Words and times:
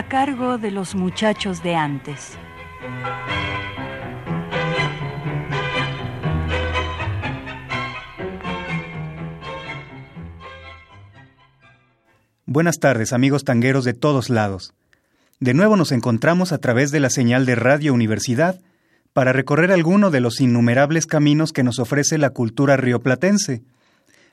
A 0.00 0.08
cargo 0.08 0.56
de 0.56 0.70
los 0.70 0.94
muchachos 0.94 1.62
de 1.62 1.74
antes. 1.74 2.38
Buenas 12.46 12.78
tardes, 12.78 13.12
amigos 13.12 13.44
tangueros 13.44 13.84
de 13.84 13.92
todos 13.92 14.30
lados. 14.30 14.72
De 15.38 15.52
nuevo 15.52 15.76
nos 15.76 15.92
encontramos 15.92 16.52
a 16.52 16.58
través 16.58 16.90
de 16.92 17.00
la 17.00 17.10
señal 17.10 17.44
de 17.44 17.56
Radio 17.56 17.92
Universidad 17.92 18.58
para 19.12 19.34
recorrer 19.34 19.70
alguno 19.70 20.10
de 20.10 20.20
los 20.20 20.40
innumerables 20.40 21.04
caminos 21.04 21.52
que 21.52 21.62
nos 21.62 21.78
ofrece 21.78 22.16
la 22.16 22.30
cultura 22.30 22.78
rioplatense, 22.78 23.62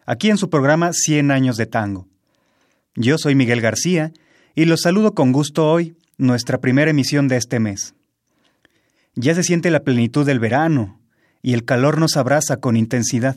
aquí 0.05 0.29
en 0.29 0.37
su 0.37 0.49
programa 0.49 0.93
Cien 0.93 1.29
años 1.29 1.57
de 1.57 1.65
tango. 1.65 2.07
Yo 2.95 3.17
soy 3.17 3.35
Miguel 3.35 3.59
García 3.59 4.13
y 4.57 4.65
los 4.65 4.81
saludo 4.81 5.13
con 5.13 5.33
gusto 5.33 5.69
hoy, 5.69 5.95
nuestra 6.17 6.57
primera 6.57 6.89
emisión 6.89 7.27
de 7.27 7.37
este 7.37 7.59
mes. 7.59 7.93
Ya 9.13 9.35
se 9.35 9.43
siente 9.43 9.69
la 9.69 9.81
plenitud 9.83 10.25
del 10.25 10.39
verano 10.39 10.99
y 11.43 11.53
el 11.53 11.63
calor 11.63 11.99
nos 11.99 12.17
abraza 12.17 12.57
con 12.57 12.75
intensidad. 12.75 13.35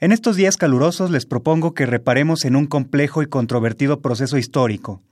En 0.00 0.10
estos 0.10 0.34
días 0.34 0.56
calurosos 0.56 1.12
les 1.12 1.24
propongo 1.24 1.72
que 1.72 1.86
reparemos 1.86 2.44
en 2.44 2.56
un 2.56 2.66
complejo 2.66 3.22
y 3.22 3.28
controvertido 3.28 4.00
proceso 4.00 4.38
histórico, 4.38 5.02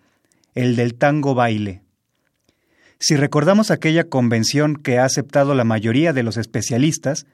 el 0.57 0.75
del 0.75 0.97
tango 0.97 1.37
baile. 1.37 1.83
Si 2.99 3.15
recordamos 3.15 3.71
aquella 3.71 4.09
convención 4.09 4.75
que 4.75 4.99
ha 4.99 5.05
aceptado 5.05 5.55
la 5.55 5.63
mayoría 5.63 6.13
de 6.13 6.25
los 6.25 6.37
especialistas, 6.37 7.27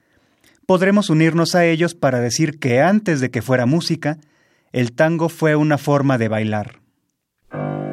podremos 0.67 1.09
unirnos 1.09 1.55
a 1.55 1.65
ellos 1.65 1.95
para 1.95 2.19
decir 2.19 2.59
que 2.59 2.81
antes 2.81 3.19
de 3.19 3.31
que 3.31 3.41
fuera 3.41 3.65
música, 3.65 4.19
el 4.73 4.91
tango 4.91 5.27
fue 5.27 5.55
una 5.55 5.79
forma 5.79 6.19
de 6.19 6.27
bailar. 6.27 6.84
thank 7.55 7.79
you 7.79 7.84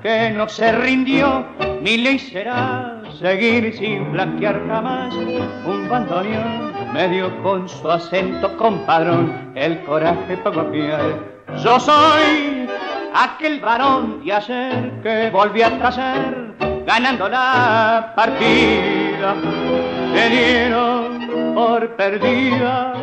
que 0.00 0.30
no 0.30 0.48
se 0.48 0.72
rindió, 0.72 1.44
mi 1.82 1.98
ley 1.98 2.18
será 2.18 3.02
seguir 3.20 3.76
sin 3.76 4.10
blanquear 4.10 4.66
jamás. 4.66 5.14
Un 5.14 5.86
bandoneón 5.90 6.72
medio 6.94 7.30
con 7.42 7.68
su 7.68 7.90
acento 7.90 8.56
compadrón, 8.56 9.52
el 9.54 9.78
coraje 9.82 10.38
pongo 10.38 10.60
a 10.62 11.56
Yo 11.62 11.78
soy 11.78 12.66
aquel 13.14 13.60
varón 13.60 14.24
de 14.24 14.32
ayer 14.32 14.92
que 15.02 15.28
volví 15.28 15.60
a 15.60 15.78
traer 15.80 16.54
ganando 16.86 17.28
la 17.28 18.14
partida. 18.16 19.34
Me 20.14 20.30
dieron 20.30 21.54
por 21.54 21.94
perdida. 21.96 22.94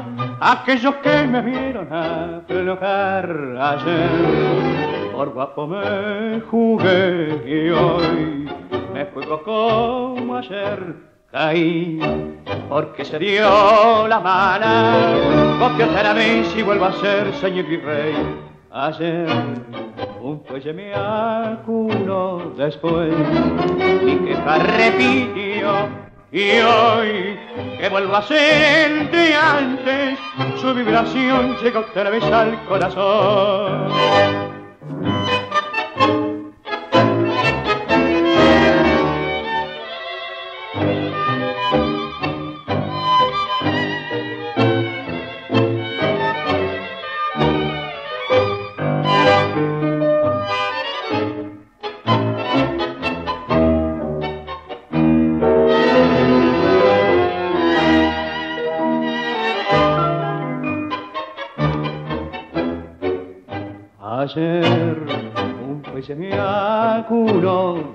Aquellos 0.42 0.96
que 0.96 1.28
me 1.28 1.42
vieron 1.42 1.94
aflojar 1.94 3.30
ayer 3.62 5.03
por 5.14 5.30
guapo 5.30 5.68
me 5.68 6.42
jugué 6.42 7.42
y 7.46 7.70
hoy 7.70 8.50
me 8.94 9.06
juego 9.06 9.44
como 9.44 10.38
ayer. 10.38 10.96
Caí 11.32 12.00
porque 12.68 13.06
se 13.06 13.20
dio 13.20 14.08
la 14.08 14.20
mala. 14.20 15.16
Copio 15.60 15.86
otra 15.86 16.14
vez 16.14 16.56
y 16.58 16.64
vuelvo 16.64 16.86
a 16.86 16.94
ser 16.94 17.34
señor 17.36 17.66
y 17.72 17.78
rey 17.78 18.16
ayer 18.72 19.28
un 20.20 20.44
fuelle 20.46 20.74
me 20.74 20.94
acunó 20.96 22.54
después. 22.58 23.14
Mi 24.04 24.18
queja 24.18 24.58
repitió 24.58 25.90
y 26.32 26.60
hoy 26.60 27.40
que 27.80 27.90
vuelvo 27.90 28.16
a 28.16 28.24
ser 28.24 29.12
de 29.12 29.36
antes, 29.36 30.18
su 30.60 30.74
vibración 30.74 31.58
llega 31.62 31.82
otra 31.82 32.10
vez 32.10 32.24
al 32.24 32.64
corazón. 32.66 34.43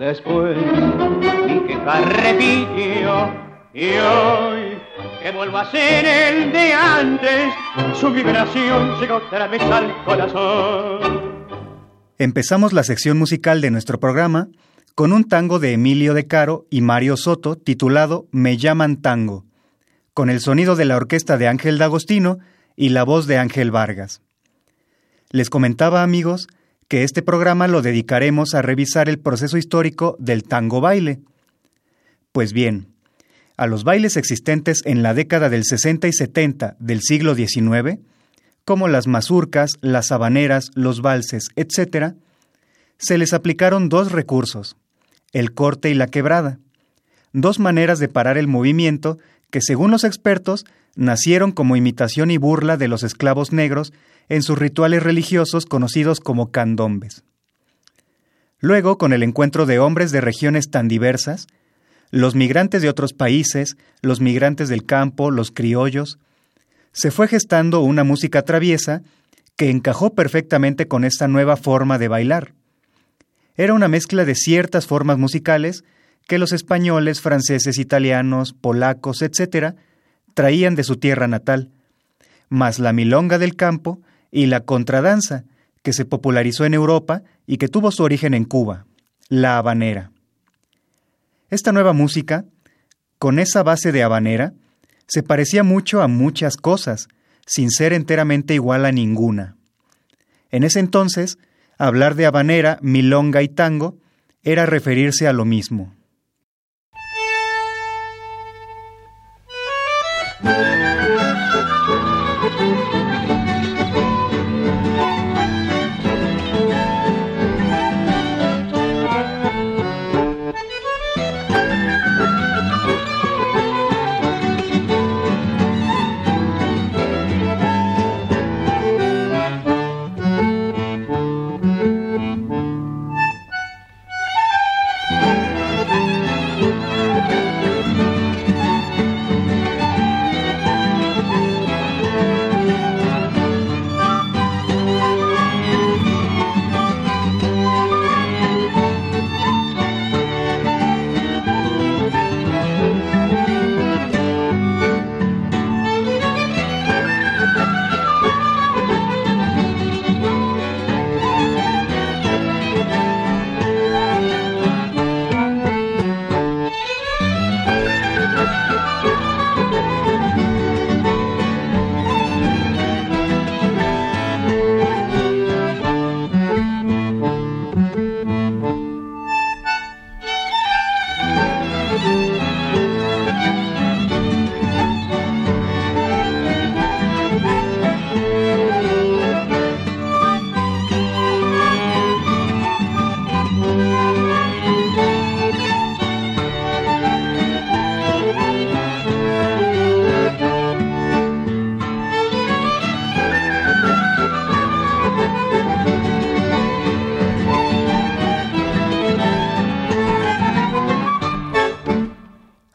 Después 0.09 0.57
y 0.57 1.61
que 1.67 1.77
repitió 1.77 3.31
y 3.75 3.91
hoy 3.99 4.79
que 5.23 5.31
vuelvo 5.33 5.59
a 5.59 5.71
ser 5.71 6.07
el 6.07 6.51
de 6.51 6.73
antes 6.73 7.53
su 7.95 8.11
vibración 8.11 8.99
llegó 8.99 9.17
otra 9.17 9.45
al 9.45 10.05
corazón 10.05 11.29
Empezamos 12.17 12.73
la 12.73 12.85
sección 12.85 13.19
musical 13.19 13.61
de 13.61 13.71
nuestro 13.71 14.01
programa 14.01 14.49
con 14.95 15.13
un 15.13 15.29
tango 15.29 15.59
de 15.59 15.75
Emilio 15.75 16.15
De 16.15 16.27
Caro 16.27 16.65
y 16.71 16.81
Mario 16.81 17.19
Soto 17.19 17.57
titulado 17.57 18.27
Me 18.33 18.57
llaman 18.57 19.03
tango, 19.03 19.45
con 20.15 20.31
el 20.31 20.41
sonido 20.41 20.75
de 20.75 20.87
la 20.87 20.97
orquesta 20.97 21.37
de 21.37 21.49
Ángel 21.49 21.77
D'Agostino 21.77 22.39
y 22.77 22.89
la 22.89 23.05
voz 23.05 23.27
de 23.27 23.37
Ángel 23.37 23.71
Vargas. 23.71 24.23
Les 25.31 25.51
comentaba, 25.51 26.03
amigos, 26.03 26.49
que 26.89 27.05
este 27.05 27.23
programa 27.23 27.69
lo 27.69 27.83
dedicaremos 27.83 28.55
a 28.55 28.63
revisar 28.63 29.09
el 29.09 29.19
proceso 29.19 29.59
histórico 29.59 30.17
del 30.19 30.43
tango 30.43 30.81
baile. 30.81 31.21
Pues 32.33 32.53
bien, 32.53 32.89
a 33.59 33.67
los 33.67 33.85
bailes 33.85 34.17
existentes 34.17 34.83
en 34.87 35.03
la 35.03 35.15
década 35.15 35.51
del 35.51 35.65
60 35.65 36.09
y 36.09 36.13
70 36.13 36.77
del 36.79 37.03
siglo 37.03 37.35
XIX, 37.35 37.99
como 38.65 38.89
las 38.89 39.07
mazurcas, 39.07 39.73
las 39.81 40.13
habaneras, 40.13 40.71
los 40.75 41.03
valses, 41.03 41.49
etc., 41.57 42.15
se 42.99 43.19
les 43.19 43.33
aplicaron 43.33 43.89
dos 43.89 44.11
recursos, 44.11 44.77
el 45.33 45.53
corte 45.53 45.91
y 45.91 45.95
la 45.95 46.09
quebrada, 46.09 46.59
dos 47.33 47.59
maneras 47.59 47.99
de 47.99 48.09
parar 48.09 48.39
el 48.39 48.49
movimiento 48.49 49.19
que, 49.51 49.61
según 49.61 49.91
los 49.91 50.05
expertos, 50.05 50.65
nacieron 50.95 51.53
como 51.53 51.77
imitación 51.77 52.31
y 52.31 52.37
burla 52.37 52.77
de 52.77 52.89
los 52.89 53.03
esclavos 53.03 53.53
negros 53.53 53.93
en 54.29 54.43
sus 54.43 54.59
rituales 54.59 55.03
religiosos 55.03 55.65
conocidos 55.67 56.21
como 56.21 56.51
candombes. 56.51 57.25
Luego, 58.61 58.99
con 58.99 59.13
el 59.13 59.23
encuentro 59.23 59.67
de 59.67 59.79
hombres 59.79 60.11
de 60.11 60.21
regiones 60.21 60.71
tan 60.71 60.89
diversas, 60.89 61.47
los 62.11 62.35
migrantes 62.35 62.83
de 62.83 62.89
otros 62.89 63.13
países, 63.13 63.77
los 64.03 64.21
migrantes 64.21 64.69
del 64.69 64.85
campo, 64.85 65.31
los 65.31 65.51
criollos, 65.51 66.19
se 66.93 67.11
fue 67.11 67.29
gestando 67.29 67.81
una 67.81 68.03
música 68.03 68.43
traviesa 68.43 69.03
que 69.57 69.71
encajó 69.71 70.15
perfectamente 70.15 70.89
con 70.89 71.05
esta 71.05 71.29
nueva 71.29 71.57
forma 71.57 71.99
de 71.99 72.09
bailar. 72.09 72.53
Era 73.57 73.75
una 73.75 73.89
mezcla 73.89 74.25
de 74.25 74.35
ciertas 74.35 74.87
formas 74.87 75.19
musicales 75.19 75.85
que 76.29 76.39
los 76.39 76.53
españoles, 76.53 77.23
franceses, 77.23 77.79
italianos, 77.79 78.53
polacos, 78.53 79.23
etc., 79.23 79.75
traían 80.35 80.77
de 80.77 80.85
su 80.85 80.97
tierra 80.97 81.27
natal, 81.27 81.71
más 82.51 82.79
la 82.79 82.93
milonga 82.93 83.39
del 83.39 83.57
campo 83.57 84.01
y 84.31 84.47
la 84.47 84.61
contradanza, 84.61 85.45
que 85.83 85.95
se 85.95 86.05
popularizó 86.05 86.67
en 86.67 86.75
Europa 86.75 87.23
y 87.47 87.57
que 87.57 87.69
tuvo 87.69 87.91
su 87.91 88.03
origen 88.03 88.35
en 88.35 88.45
Cuba, 88.45 88.85
la 89.31 89.57
habanera. 89.57 90.13
Esta 91.49 91.73
nueva 91.73 91.95
música, 91.95 92.45
con 93.19 93.39
esa 93.39 93.63
base 93.63 93.91
de 93.91 94.03
habanera, 94.03 94.53
se 95.07 95.23
parecía 95.23 95.63
mucho 95.63 96.03
a 96.03 96.09
muchas 96.09 96.59
cosas, 96.59 97.09
sin 97.47 97.71
ser 97.71 97.95
enteramente 97.95 98.53
igual 98.53 98.85
a 98.85 98.93
ninguna. 98.93 99.57
En 100.51 100.63
ese 100.63 100.81
entonces, 100.81 101.39
hablar 101.79 102.17
de 102.17 102.27
habanera, 102.27 102.79
milonga 102.83 103.41
y 103.41 103.49
tango 103.49 103.97
era 104.43 104.67
referirse 104.67 105.27
a 105.27 105.33
lo 105.33 105.47
mismo. 105.47 105.95
Música 110.41 110.88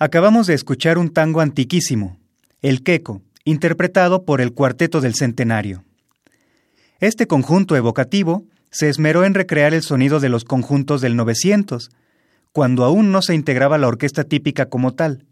Acabamos 0.04 0.48
de 0.48 0.54
escuchar 0.54 0.98
un 0.98 1.14
tango 1.14 1.40
antiquísimo, 1.40 2.18
El 2.62 2.84
Queco, 2.84 3.22
interpretado 3.46 4.26
por 4.26 4.42
el 4.42 4.52
Cuarteto 4.52 5.00
del 5.00 5.16
Centenario. 5.16 5.86
Este 7.00 7.26
conjunto 7.26 7.78
evocativo 7.78 8.44
se 8.70 8.90
esmeró 8.90 9.24
en 9.24 9.34
recrear 9.34 9.74
el 9.74 9.82
sonido 9.82 10.20
de 10.20 10.28
los 10.28 10.44
conjuntos 10.44 11.00
del 11.00 11.16
900, 11.16 11.90
cuando 12.52 12.84
aún 12.84 13.14
no 13.14 13.22
se 13.22 13.34
integraba 13.34 13.78
la 13.78 13.88
orquesta 13.88 14.26
típica 14.26 14.66
como 14.66 14.94
tal. 14.94 15.24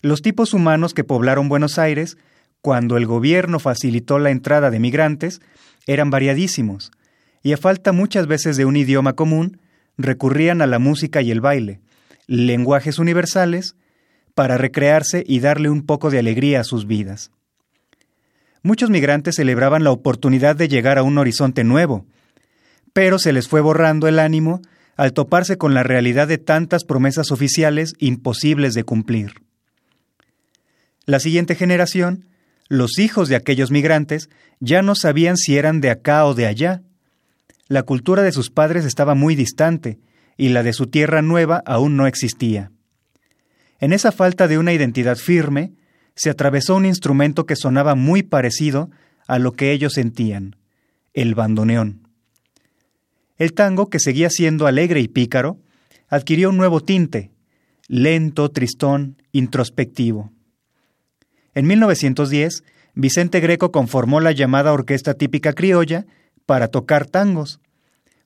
Los 0.00 0.22
tipos 0.22 0.54
humanos 0.54 0.94
que 0.94 1.04
poblaron 1.04 1.50
Buenos 1.50 1.78
Aires, 1.78 2.16
cuando 2.62 2.96
el 2.96 3.04
gobierno 3.04 3.58
facilitó 3.58 4.18
la 4.18 4.30
entrada 4.30 4.70
de 4.70 4.80
migrantes, 4.80 5.42
eran 5.86 6.08
variadísimos, 6.08 6.90
y 7.42 7.52
a 7.52 7.58
falta 7.58 7.92
muchas 7.92 8.26
veces 8.26 8.56
de 8.56 8.64
un 8.64 8.76
idioma 8.76 9.12
común, 9.12 9.60
recurrían 9.98 10.62
a 10.62 10.66
la 10.66 10.78
música 10.78 11.20
y 11.20 11.30
el 11.30 11.42
baile, 11.42 11.82
lenguajes 12.26 12.98
universales 12.98 13.76
para 14.34 14.58
recrearse 14.58 15.24
y 15.26 15.40
darle 15.40 15.68
un 15.70 15.84
poco 15.84 16.10
de 16.10 16.18
alegría 16.18 16.60
a 16.60 16.64
sus 16.64 16.86
vidas. 16.86 17.30
Muchos 18.62 18.90
migrantes 18.90 19.36
celebraban 19.36 19.84
la 19.84 19.90
oportunidad 19.90 20.56
de 20.56 20.68
llegar 20.68 20.98
a 20.98 21.02
un 21.02 21.18
horizonte 21.18 21.64
nuevo, 21.64 22.06
pero 22.92 23.18
se 23.18 23.32
les 23.32 23.48
fue 23.48 23.60
borrando 23.60 24.06
el 24.08 24.18
ánimo 24.18 24.62
al 24.96 25.12
toparse 25.12 25.58
con 25.58 25.74
la 25.74 25.82
realidad 25.82 26.28
de 26.28 26.38
tantas 26.38 26.84
promesas 26.84 27.32
oficiales 27.32 27.94
imposibles 27.98 28.74
de 28.74 28.84
cumplir. 28.84 29.34
La 31.04 31.18
siguiente 31.18 31.56
generación, 31.56 32.26
los 32.68 32.98
hijos 32.98 33.28
de 33.28 33.36
aquellos 33.36 33.70
migrantes, 33.70 34.30
ya 34.60 34.82
no 34.82 34.94
sabían 34.94 35.36
si 35.36 35.56
eran 35.56 35.80
de 35.80 35.90
acá 35.90 36.24
o 36.24 36.34
de 36.34 36.46
allá. 36.46 36.82
La 37.66 37.82
cultura 37.82 38.22
de 38.22 38.32
sus 38.32 38.50
padres 38.50 38.84
estaba 38.84 39.14
muy 39.14 39.34
distante, 39.34 39.98
y 40.36 40.50
la 40.50 40.62
de 40.62 40.72
su 40.72 40.86
tierra 40.86 41.22
nueva 41.22 41.62
aún 41.66 41.96
no 41.96 42.06
existía. 42.06 42.70
En 43.78 43.92
esa 43.92 44.12
falta 44.12 44.48
de 44.48 44.58
una 44.58 44.72
identidad 44.72 45.16
firme, 45.16 45.72
se 46.14 46.30
atravesó 46.30 46.76
un 46.76 46.86
instrumento 46.86 47.46
que 47.46 47.56
sonaba 47.56 47.94
muy 47.94 48.22
parecido 48.22 48.90
a 49.26 49.38
lo 49.38 49.52
que 49.52 49.72
ellos 49.72 49.94
sentían, 49.94 50.56
el 51.14 51.34
bandoneón. 51.34 52.08
El 53.38 53.54
tango, 53.54 53.88
que 53.88 53.98
seguía 53.98 54.30
siendo 54.30 54.66
alegre 54.66 55.00
y 55.00 55.08
pícaro, 55.08 55.58
adquirió 56.08 56.50
un 56.50 56.58
nuevo 56.58 56.80
tinte, 56.80 57.32
lento, 57.88 58.50
tristón, 58.50 59.16
introspectivo. 59.32 60.32
En 61.54 61.66
1910, 61.66 62.64
Vicente 62.94 63.40
Greco 63.40 63.72
conformó 63.72 64.20
la 64.20 64.32
llamada 64.32 64.72
Orquesta 64.72 65.14
Típica 65.14 65.54
Criolla 65.54 66.06
para 66.46 66.68
tocar 66.68 67.06
tangos, 67.06 67.60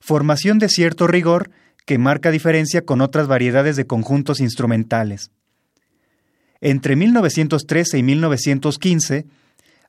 formación 0.01 0.59
de 0.59 0.69
cierto 0.69 1.07
rigor 1.07 1.51
que 1.87 1.99
marca 1.99 2.31
diferencia 2.31 2.83
con 2.83 3.01
otras 3.01 3.29
variedades 3.29 3.77
de 3.77 3.87
conjuntos 3.87 4.41
instrumentales. 4.41 5.31
Entre 6.61 6.97
1913 6.97 7.99
y 7.99 8.03
1915, 8.03 9.27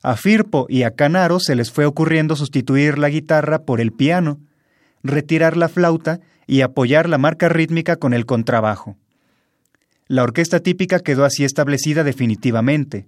a 0.02 0.16
Firpo 0.16 0.66
y 0.68 0.84
a 0.84 0.92
Canaro 0.92 1.40
se 1.40 1.56
les 1.56 1.72
fue 1.72 1.86
ocurriendo 1.86 2.36
sustituir 2.36 2.98
la 2.98 3.08
guitarra 3.08 3.62
por 3.62 3.80
el 3.80 3.92
piano, 3.92 4.38
retirar 5.02 5.56
la 5.56 5.68
flauta 5.68 6.20
y 6.46 6.60
apoyar 6.60 7.08
la 7.08 7.18
marca 7.18 7.48
rítmica 7.48 7.96
con 7.96 8.14
el 8.14 8.26
contrabajo. 8.26 8.96
La 10.06 10.22
orquesta 10.22 10.60
típica 10.60 11.00
quedó 11.00 11.24
así 11.24 11.44
establecida 11.44 12.04
definitivamente. 12.04 13.06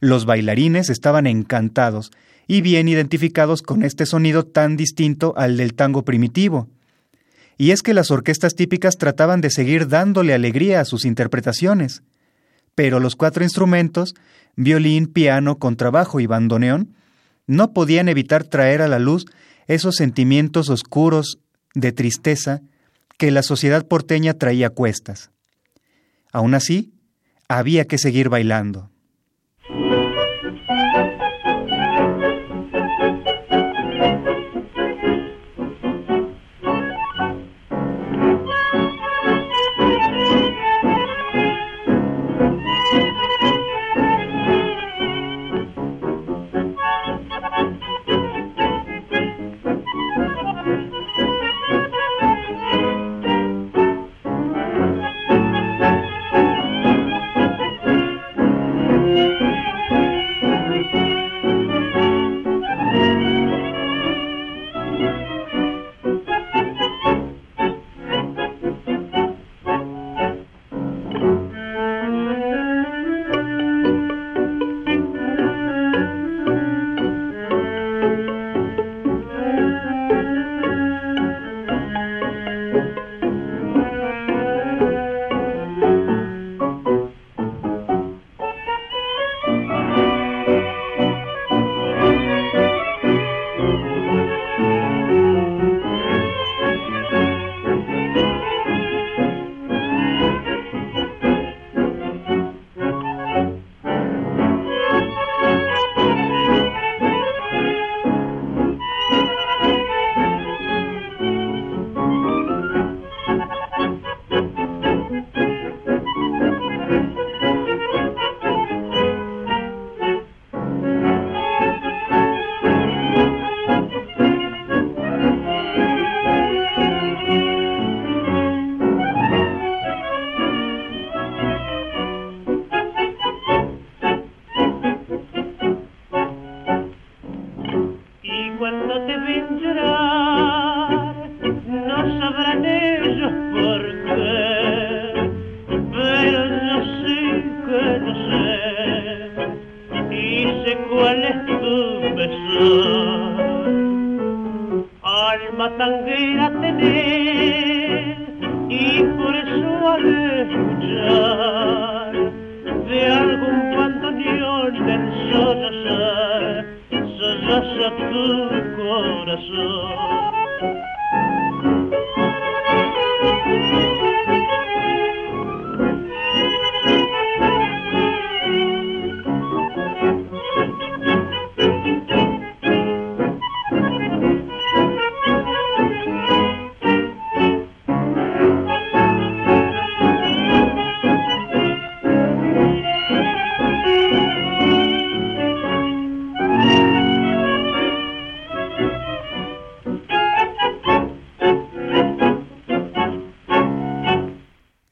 Los 0.00 0.24
bailarines 0.24 0.88
estaban 0.88 1.26
encantados 1.26 2.10
y 2.46 2.62
bien 2.62 2.88
identificados 2.88 3.60
con 3.60 3.82
este 3.82 4.06
sonido 4.06 4.44
tan 4.44 4.76
distinto 4.76 5.34
al 5.36 5.56
del 5.56 5.74
tango 5.74 6.04
primitivo, 6.04 6.68
y 7.58 7.70
es 7.70 7.82
que 7.82 7.94
las 7.94 8.10
orquestas 8.10 8.54
típicas 8.54 8.98
trataban 8.98 9.40
de 9.40 9.50
seguir 9.50 9.88
dándole 9.88 10.34
alegría 10.34 10.80
a 10.80 10.84
sus 10.84 11.04
interpretaciones, 11.04 12.02
pero 12.74 13.00
los 13.00 13.16
cuatro 13.16 13.42
instrumentos, 13.42 14.14
violín, 14.56 15.06
piano, 15.06 15.58
contrabajo 15.58 16.20
y 16.20 16.26
bandoneón, 16.26 16.94
no 17.46 17.72
podían 17.72 18.08
evitar 18.08 18.44
traer 18.44 18.82
a 18.82 18.88
la 18.88 18.98
luz 18.98 19.24
esos 19.66 19.96
sentimientos 19.96 20.68
oscuros 20.68 21.38
de 21.74 21.92
tristeza 21.92 22.60
que 23.18 23.30
la 23.30 23.42
sociedad 23.42 23.86
porteña 23.86 24.34
traía 24.34 24.68
a 24.68 24.70
cuestas. 24.70 25.30
Aún 26.32 26.54
así, 26.54 26.92
había 27.48 27.86
que 27.86 27.98
seguir 27.98 28.28
bailando. 28.28 28.90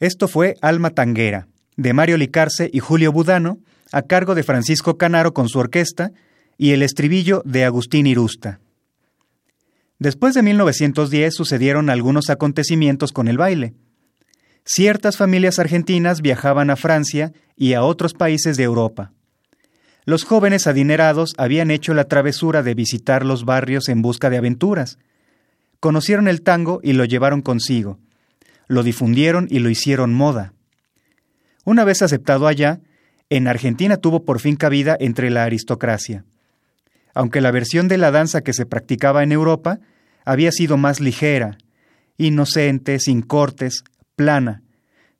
Esto 0.04 0.28
fue 0.28 0.56
Alma 0.60 0.90
Tanguera, 0.90 1.48
de 1.78 1.94
Mario 1.94 2.18
Licarce 2.18 2.68
y 2.70 2.78
Julio 2.80 3.10
Budano, 3.10 3.56
a 3.90 4.02
cargo 4.02 4.34
de 4.34 4.42
Francisco 4.42 4.98
Canaro 4.98 5.32
con 5.32 5.48
su 5.48 5.58
orquesta, 5.58 6.12
y 6.58 6.72
el 6.72 6.82
estribillo 6.82 7.40
de 7.46 7.64
Agustín 7.64 8.06
Irusta. 8.06 8.60
Después 9.98 10.34
de 10.34 10.42
1910 10.42 11.34
sucedieron 11.34 11.88
algunos 11.88 12.28
acontecimientos 12.28 13.12
con 13.12 13.28
el 13.28 13.38
baile. 13.38 13.72
Ciertas 14.66 15.16
familias 15.16 15.58
argentinas 15.58 16.20
viajaban 16.20 16.68
a 16.68 16.76
Francia 16.76 17.32
y 17.56 17.72
a 17.72 17.82
otros 17.82 18.12
países 18.12 18.58
de 18.58 18.64
Europa. 18.64 19.10
Los 20.04 20.24
jóvenes 20.24 20.66
adinerados 20.66 21.32
habían 21.38 21.70
hecho 21.70 21.94
la 21.94 22.04
travesura 22.04 22.62
de 22.62 22.74
visitar 22.74 23.24
los 23.24 23.46
barrios 23.46 23.88
en 23.88 24.02
busca 24.02 24.28
de 24.28 24.36
aventuras. 24.36 24.98
Conocieron 25.80 26.28
el 26.28 26.42
tango 26.42 26.80
y 26.82 26.92
lo 26.92 27.06
llevaron 27.06 27.40
consigo 27.40 27.98
lo 28.68 28.82
difundieron 28.82 29.46
y 29.50 29.58
lo 29.58 29.70
hicieron 29.70 30.14
moda. 30.14 30.52
Una 31.64 31.84
vez 31.84 32.02
aceptado 32.02 32.46
allá, 32.46 32.80
en 33.30 33.48
Argentina 33.48 33.96
tuvo 33.96 34.24
por 34.24 34.40
fin 34.40 34.56
cabida 34.56 34.96
entre 35.00 35.30
la 35.30 35.44
aristocracia. 35.44 36.24
Aunque 37.14 37.40
la 37.40 37.50
versión 37.50 37.88
de 37.88 37.98
la 37.98 38.10
danza 38.10 38.42
que 38.42 38.52
se 38.52 38.66
practicaba 38.66 39.22
en 39.22 39.32
Europa 39.32 39.78
había 40.24 40.52
sido 40.52 40.76
más 40.76 41.00
ligera, 41.00 41.58
inocente, 42.16 42.98
sin 42.98 43.22
cortes, 43.22 43.84
plana, 44.16 44.62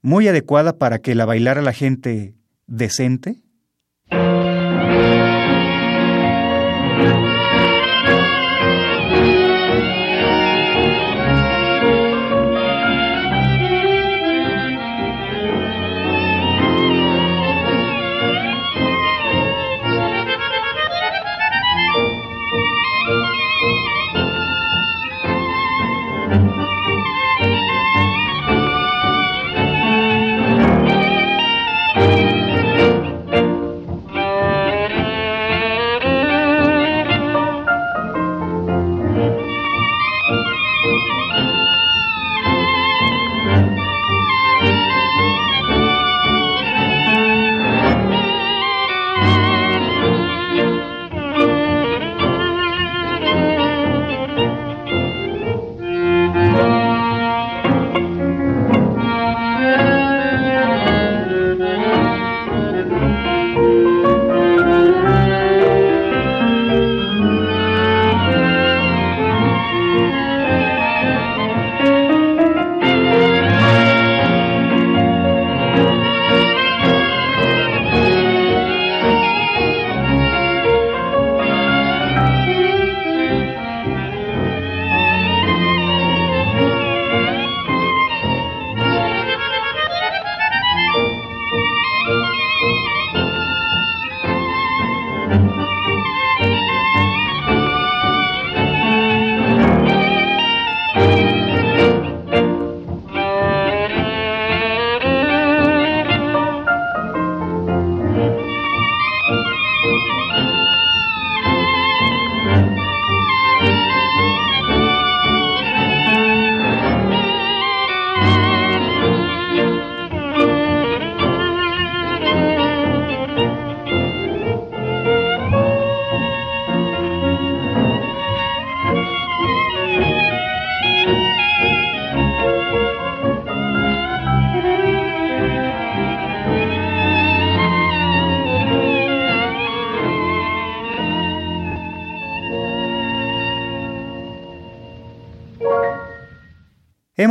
muy 0.03 0.29
adecuada 0.29 0.77
para 0.77 0.99
que 0.99 1.15
la 1.15 1.25
bailara 1.25 1.63
la 1.63 1.73
gente 1.73 2.35
decente. 2.67 3.44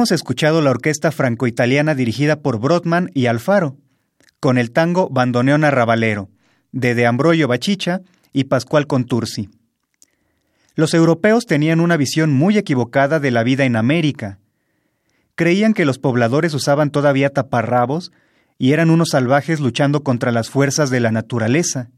Hemos 0.03 0.12
escuchado 0.12 0.62
la 0.62 0.69
orquesta 0.69 1.13
franco-italiana 1.13 1.95
dirigida 1.95 2.41
por 2.41 2.60
Brotman 2.60 3.10
y 3.13 3.27
Alfaro, 3.27 3.77
con 4.41 4.57
el 4.57 4.72
tango 4.72 5.07
Bandoneón 5.10 5.63
Arrabalero, 5.63 6.29
de 6.74 6.93
De 6.93 7.05
Ambrogio 7.05 7.48
Bachicha 7.48 8.01
y 8.33 8.43
Pascual 8.43 8.86
Contursi. 8.86 9.50
Los 10.75 10.93
europeos 10.93 11.45
tenían 11.45 11.79
una 11.79 11.95
visión 11.95 12.33
muy 12.33 12.57
equivocada 12.57 13.22
de 13.22 13.31
la 13.31 13.43
vida 13.43 13.63
en 13.63 13.77
América. 13.77 14.39
Creían 15.36 15.74
que 15.74 15.86
los 15.86 16.00
pobladores 16.00 16.53
usaban 16.53 16.89
todavía 16.89 17.29
taparrabos 17.29 18.12
y 18.57 18.74
eran 18.74 18.89
unos 18.89 19.12
salvajes 19.12 19.62
luchando 19.62 20.03
contra 20.03 20.33
las 20.33 20.50
fuerzas 20.50 20.89
de 20.89 21.00
la 21.00 21.12
naturaleza. 21.12 21.91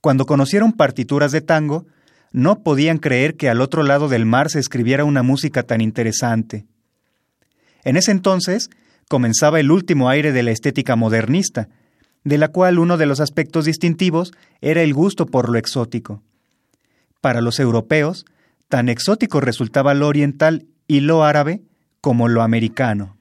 Cuando 0.00 0.26
conocieron 0.26 0.72
partituras 0.72 1.30
de 1.30 1.40
tango, 1.40 1.86
no 2.32 2.64
podían 2.64 2.98
creer 2.98 3.36
que 3.36 3.48
al 3.48 3.60
otro 3.60 3.84
lado 3.84 4.08
del 4.08 4.26
mar 4.26 4.50
se 4.50 4.58
escribiera 4.58 5.04
una 5.04 5.22
música 5.22 5.62
tan 5.62 5.80
interesante. 5.80 6.66
En 7.84 7.96
ese 7.96 8.10
entonces 8.10 8.70
comenzaba 9.08 9.60
el 9.60 9.70
último 9.70 10.08
aire 10.08 10.32
de 10.32 10.42
la 10.42 10.50
estética 10.50 10.96
modernista, 10.96 11.68
de 12.24 12.38
la 12.38 12.48
cual 12.48 12.78
uno 12.78 12.96
de 12.96 13.06
los 13.06 13.20
aspectos 13.20 13.64
distintivos 13.64 14.32
era 14.60 14.82
el 14.82 14.94
gusto 14.94 15.26
por 15.26 15.48
lo 15.48 15.58
exótico. 15.58 16.22
Para 17.20 17.40
los 17.40 17.58
europeos, 17.58 18.24
tan 18.68 18.88
exótico 18.88 19.40
resultaba 19.40 19.94
lo 19.94 20.06
oriental 20.06 20.66
y 20.86 21.00
lo 21.00 21.24
árabe 21.24 21.62
como 22.00 22.28
lo 22.28 22.42
americano. 22.42 23.16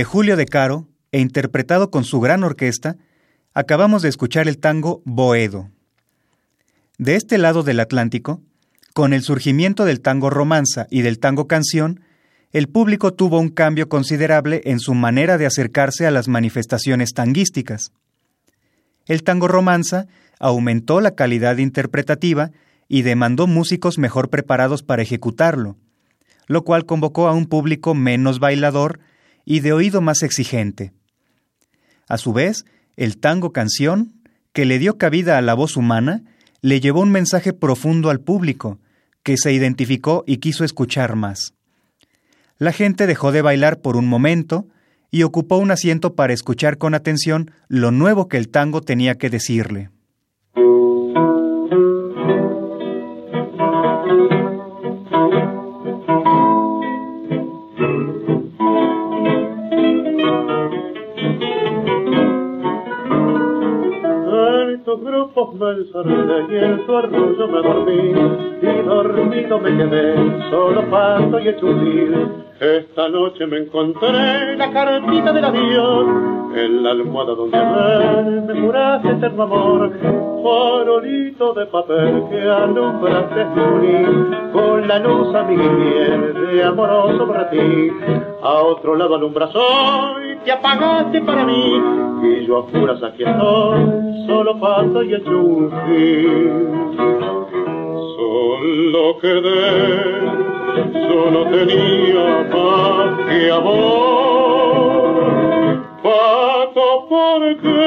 De 0.00 0.04
Julio 0.04 0.38
de 0.38 0.46
Caro, 0.46 0.88
e 1.12 1.20
interpretado 1.20 1.90
con 1.90 2.04
su 2.04 2.20
gran 2.20 2.42
orquesta, 2.42 2.96
acabamos 3.52 4.00
de 4.00 4.08
escuchar 4.08 4.48
el 4.48 4.56
tango 4.56 5.02
Boedo. 5.04 5.68
De 6.96 7.16
este 7.16 7.36
lado 7.36 7.62
del 7.62 7.80
Atlántico, 7.80 8.40
con 8.94 9.12
el 9.12 9.20
surgimiento 9.20 9.84
del 9.84 10.00
tango 10.00 10.30
romanza 10.30 10.86
y 10.90 11.02
del 11.02 11.18
tango 11.18 11.46
canción, 11.46 12.00
el 12.50 12.66
público 12.66 13.12
tuvo 13.12 13.38
un 13.38 13.50
cambio 13.50 13.90
considerable 13.90 14.62
en 14.64 14.80
su 14.80 14.94
manera 14.94 15.36
de 15.36 15.44
acercarse 15.44 16.06
a 16.06 16.10
las 16.10 16.28
manifestaciones 16.28 17.12
tanguísticas. 17.12 17.92
El 19.04 19.22
tango 19.22 19.48
romanza 19.48 20.06
aumentó 20.38 21.02
la 21.02 21.14
calidad 21.14 21.58
interpretativa 21.58 22.52
y 22.88 23.02
demandó 23.02 23.46
músicos 23.46 23.98
mejor 23.98 24.30
preparados 24.30 24.82
para 24.82 25.02
ejecutarlo, 25.02 25.76
lo 26.46 26.64
cual 26.64 26.86
convocó 26.86 27.28
a 27.28 27.34
un 27.34 27.44
público 27.44 27.94
menos 27.94 28.38
bailador 28.38 28.98
y 29.44 29.60
de 29.60 29.72
oído 29.72 30.00
más 30.00 30.22
exigente. 30.22 30.92
A 32.08 32.18
su 32.18 32.32
vez, 32.32 32.64
el 32.96 33.18
tango 33.18 33.52
canción, 33.52 34.12
que 34.52 34.64
le 34.64 34.78
dio 34.78 34.98
cabida 34.98 35.38
a 35.38 35.42
la 35.42 35.54
voz 35.54 35.76
humana, 35.76 36.22
le 36.60 36.80
llevó 36.80 37.00
un 37.00 37.10
mensaje 37.10 37.52
profundo 37.52 38.10
al 38.10 38.20
público, 38.20 38.78
que 39.22 39.36
se 39.36 39.52
identificó 39.52 40.24
y 40.26 40.38
quiso 40.38 40.64
escuchar 40.64 41.16
más. 41.16 41.54
La 42.58 42.72
gente 42.72 43.06
dejó 43.06 43.32
de 43.32 43.42
bailar 43.42 43.80
por 43.80 43.96
un 43.96 44.06
momento 44.06 44.66
y 45.10 45.22
ocupó 45.22 45.56
un 45.56 45.70
asiento 45.70 46.14
para 46.14 46.32
escuchar 46.32 46.78
con 46.78 46.94
atención 46.94 47.52
lo 47.68 47.90
nuevo 47.90 48.28
que 48.28 48.36
el 48.36 48.48
tango 48.48 48.80
tenía 48.80 49.16
que 49.16 49.30
decirle. 49.30 49.90
Grupos 64.98 65.54
me 65.54 65.70
encerré 65.70 66.44
y 66.50 66.56
en 66.56 66.86
su 66.86 66.96
arrullo 66.96 67.48
me 67.48 67.62
dormí. 67.62 68.12
Y 68.62 68.82
dormido 68.82 69.58
me 69.58 69.76
quedé 69.76 70.50
solo 70.50 70.82
paso 70.90 71.38
y 71.40 71.48
hecho 71.48 71.66
esta 72.60 73.08
noche 73.08 73.46
me 73.46 73.58
encontré 73.58 74.56
la 74.56 74.70
cartita 74.70 75.32
del 75.32 75.44
adiós 75.44 76.39
en 76.54 76.82
la 76.82 76.90
almohada 76.90 77.34
donde 77.34 77.56
ayer 77.56 78.42
me 78.42 78.60
juraste 78.60 79.10
eterno 79.10 79.42
amor 79.42 79.92
farolito 80.42 81.54
de 81.54 81.66
papel 81.66 82.24
que 82.30 82.42
alumbraste 82.42 83.46
unir 83.60 84.50
con 84.52 84.88
la 84.88 84.98
luz 84.98 85.34
a 85.34 85.42
mi 85.44 85.56
de 85.56 86.64
amoroso 86.64 87.26
para 87.28 87.50
ti 87.50 87.90
a 88.42 88.52
otro 88.62 88.96
lado 88.96 89.16
alumbras 89.16 89.54
hoy 89.54 90.30
te 90.44 90.52
apagaste 90.52 91.20
para 91.22 91.44
mí. 91.44 91.82
Y 92.22 92.46
yo 92.46 92.58
a 92.58 93.06
aquí 93.06 93.24
estoy 93.24 94.26
solo 94.26 94.58
paso 94.60 95.02
y 95.02 95.14
hecho 95.14 95.30
un 95.30 95.70
solo 98.16 99.18
quedé 99.20 100.40
solo 101.08 101.44
tenía 101.50 102.50
paz 102.50 103.10
y 103.30 103.50
amor. 103.50 104.39
Pato 106.10 107.06
porque 107.08 107.78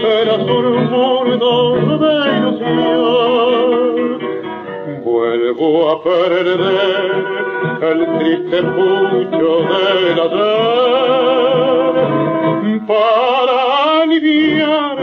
era 0.00 0.34
un 0.34 0.90
mundo 0.90 1.50
de 2.02 2.14
ilusión. 2.38 4.18
Vuelvo 5.04 5.68
a 5.90 5.92
perder 6.02 6.60
el 7.90 7.98
triste 8.18 8.58
pucho 8.74 9.50
del 9.70 10.18
ayer 10.26 11.94
para 12.88 13.56
aliviar 14.02 14.98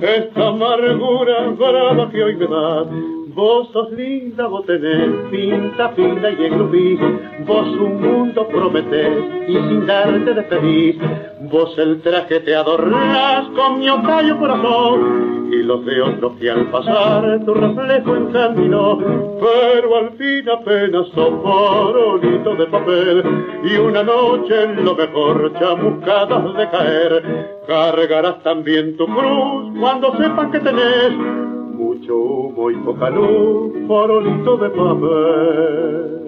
esta 0.00 0.42
amargura 0.48 1.38
brava 1.58 2.04
que 2.10 2.24
hoy 2.24 2.36
me 2.36 2.46
da 2.46 2.86
Vos 3.34 3.68
sos 3.72 3.92
linda, 3.92 4.48
vos 4.48 4.66
tenés 4.66 5.08
pinta 5.30 5.90
fina 5.90 6.30
y 6.30 6.46
engrupís. 6.46 6.98
Vos 7.46 7.68
un 7.68 8.00
mundo 8.00 8.48
prometés 8.48 9.24
y 9.46 9.52
sin 9.52 9.86
darte 9.86 10.34
despedís. 10.34 10.96
Vos 11.42 11.78
el 11.78 12.00
traje 12.00 12.40
te 12.40 12.56
adornás 12.56 13.46
con 13.50 13.78
mi 13.78 13.88
ocayo 13.88 14.36
corazón. 14.36 15.48
Y 15.52 15.62
los 15.62 15.84
de 15.84 16.02
otros 16.02 16.32
que 16.40 16.50
al 16.50 16.66
pasar 16.70 17.44
tu 17.44 17.54
reflejo 17.54 18.16
encandiló. 18.16 18.98
Pero 19.40 19.96
al 19.96 20.10
fin 20.12 20.48
apenas 20.48 21.06
son 21.14 21.42
farolitos 21.42 22.58
de 22.58 22.66
papel. 22.66 23.24
Y 23.64 23.76
una 23.76 24.02
noche 24.02 24.64
en 24.64 24.84
lo 24.84 24.94
mejor 24.96 25.52
chamuscadas 25.58 26.56
de 26.56 26.70
caer. 26.70 27.62
Cargarás 27.68 28.42
también 28.42 28.96
tu 28.96 29.06
cruz 29.06 29.72
cuando 29.78 30.16
sepas 30.16 30.50
que 30.50 30.58
tenés 30.58 31.49
mucho 31.80 32.14
humo 32.14 32.70
y 32.70 32.76
poca 32.76 33.08
luz, 33.10 33.72
farolito 33.88 34.56
de 34.58 34.68
papel. 34.70 36.20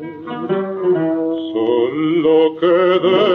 Solo 1.53 2.37
quedé, 2.61 3.27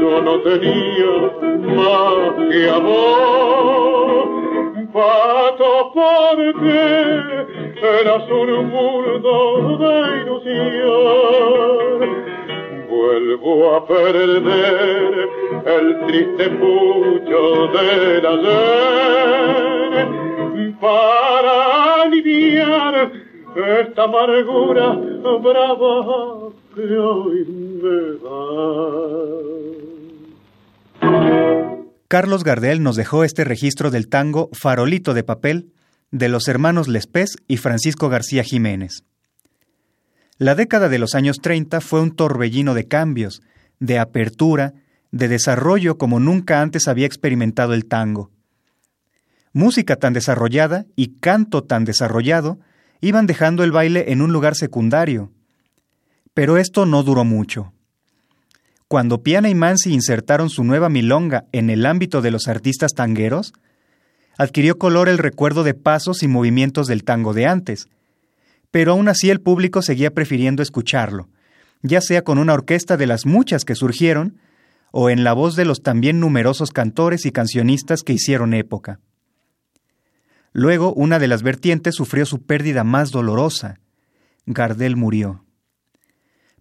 yo 0.00 0.12
no 0.26 0.34
tenía 0.40 1.12
más 1.76 2.32
que 2.50 2.60
amor, 2.68 4.28
pato 4.92 5.70
porque 5.94 6.80
eras 8.00 8.24
un 8.30 8.50
mundo 8.68 9.32
de 9.82 9.94
ilusión. 10.20 11.98
Vuelvo 12.90 13.52
a 13.76 13.86
perder 13.86 15.28
el 15.64 15.86
triste 16.06 16.44
pucho 16.50 17.40
del 17.68 18.26
ayer 18.26 19.77
para 20.80 22.02
aliviar 22.02 23.12
esta 23.80 24.04
amargura 24.04 24.92
brava 25.42 26.52
que 26.74 26.96
hoy 26.96 27.44
me 27.82 28.18
da. 28.22 28.38
Carlos 32.08 32.44
Gardel 32.44 32.82
nos 32.82 32.96
dejó 32.96 33.24
este 33.24 33.44
registro 33.44 33.90
del 33.90 34.08
tango 34.08 34.48
Farolito 34.52 35.14
de 35.14 35.24
papel 35.24 35.72
de 36.10 36.28
los 36.28 36.48
hermanos 36.48 36.88
Lespés 36.88 37.36
y 37.48 37.58
Francisco 37.58 38.08
García 38.08 38.42
Jiménez. 38.42 39.02
La 40.38 40.54
década 40.54 40.88
de 40.88 40.98
los 40.98 41.14
años 41.14 41.38
30 41.42 41.80
fue 41.80 42.00
un 42.00 42.12
torbellino 42.12 42.72
de 42.74 42.86
cambios, 42.86 43.42
de 43.78 43.98
apertura, 43.98 44.72
de 45.10 45.28
desarrollo 45.28 45.98
como 45.98 46.20
nunca 46.20 46.62
antes 46.62 46.88
había 46.88 47.06
experimentado 47.06 47.74
el 47.74 47.86
tango 47.86 48.30
música 49.58 49.96
tan 49.96 50.12
desarrollada 50.12 50.86
y 50.94 51.18
canto 51.18 51.64
tan 51.64 51.84
desarrollado 51.84 52.60
iban 53.00 53.26
dejando 53.26 53.64
el 53.64 53.72
baile 53.72 54.12
en 54.12 54.22
un 54.22 54.32
lugar 54.32 54.54
secundario. 54.54 55.32
Pero 56.32 56.58
esto 56.58 56.86
no 56.86 57.02
duró 57.02 57.24
mucho. 57.24 57.72
Cuando 58.86 59.24
Piana 59.24 59.48
y 59.48 59.56
Mansi 59.56 59.92
insertaron 59.92 60.48
su 60.48 60.62
nueva 60.62 60.88
milonga 60.88 61.46
en 61.50 61.70
el 61.70 61.86
ámbito 61.86 62.22
de 62.22 62.30
los 62.30 62.46
artistas 62.46 62.92
tangueros, 62.94 63.52
adquirió 64.38 64.78
color 64.78 65.08
el 65.08 65.18
recuerdo 65.18 65.64
de 65.64 65.74
pasos 65.74 66.22
y 66.22 66.28
movimientos 66.28 66.86
del 66.86 67.02
tango 67.02 67.34
de 67.34 67.46
antes, 67.46 67.88
pero 68.70 68.92
aún 68.92 69.08
así 69.08 69.28
el 69.28 69.40
público 69.40 69.82
seguía 69.82 70.14
prefiriendo 70.14 70.62
escucharlo, 70.62 71.28
ya 71.82 72.00
sea 72.00 72.22
con 72.22 72.38
una 72.38 72.54
orquesta 72.54 72.96
de 72.96 73.08
las 73.08 73.26
muchas 73.26 73.64
que 73.64 73.74
surgieron, 73.74 74.38
o 74.92 75.10
en 75.10 75.24
la 75.24 75.32
voz 75.32 75.56
de 75.56 75.64
los 75.64 75.82
también 75.82 76.20
numerosos 76.20 76.70
cantores 76.70 77.26
y 77.26 77.32
cancionistas 77.32 78.04
que 78.04 78.12
hicieron 78.12 78.54
época. 78.54 79.00
Luego, 80.58 80.92
una 80.92 81.20
de 81.20 81.28
las 81.28 81.44
vertientes 81.44 81.94
sufrió 81.94 82.26
su 82.26 82.42
pérdida 82.42 82.82
más 82.82 83.12
dolorosa. 83.12 83.78
Gardel 84.44 84.96
murió. 84.96 85.44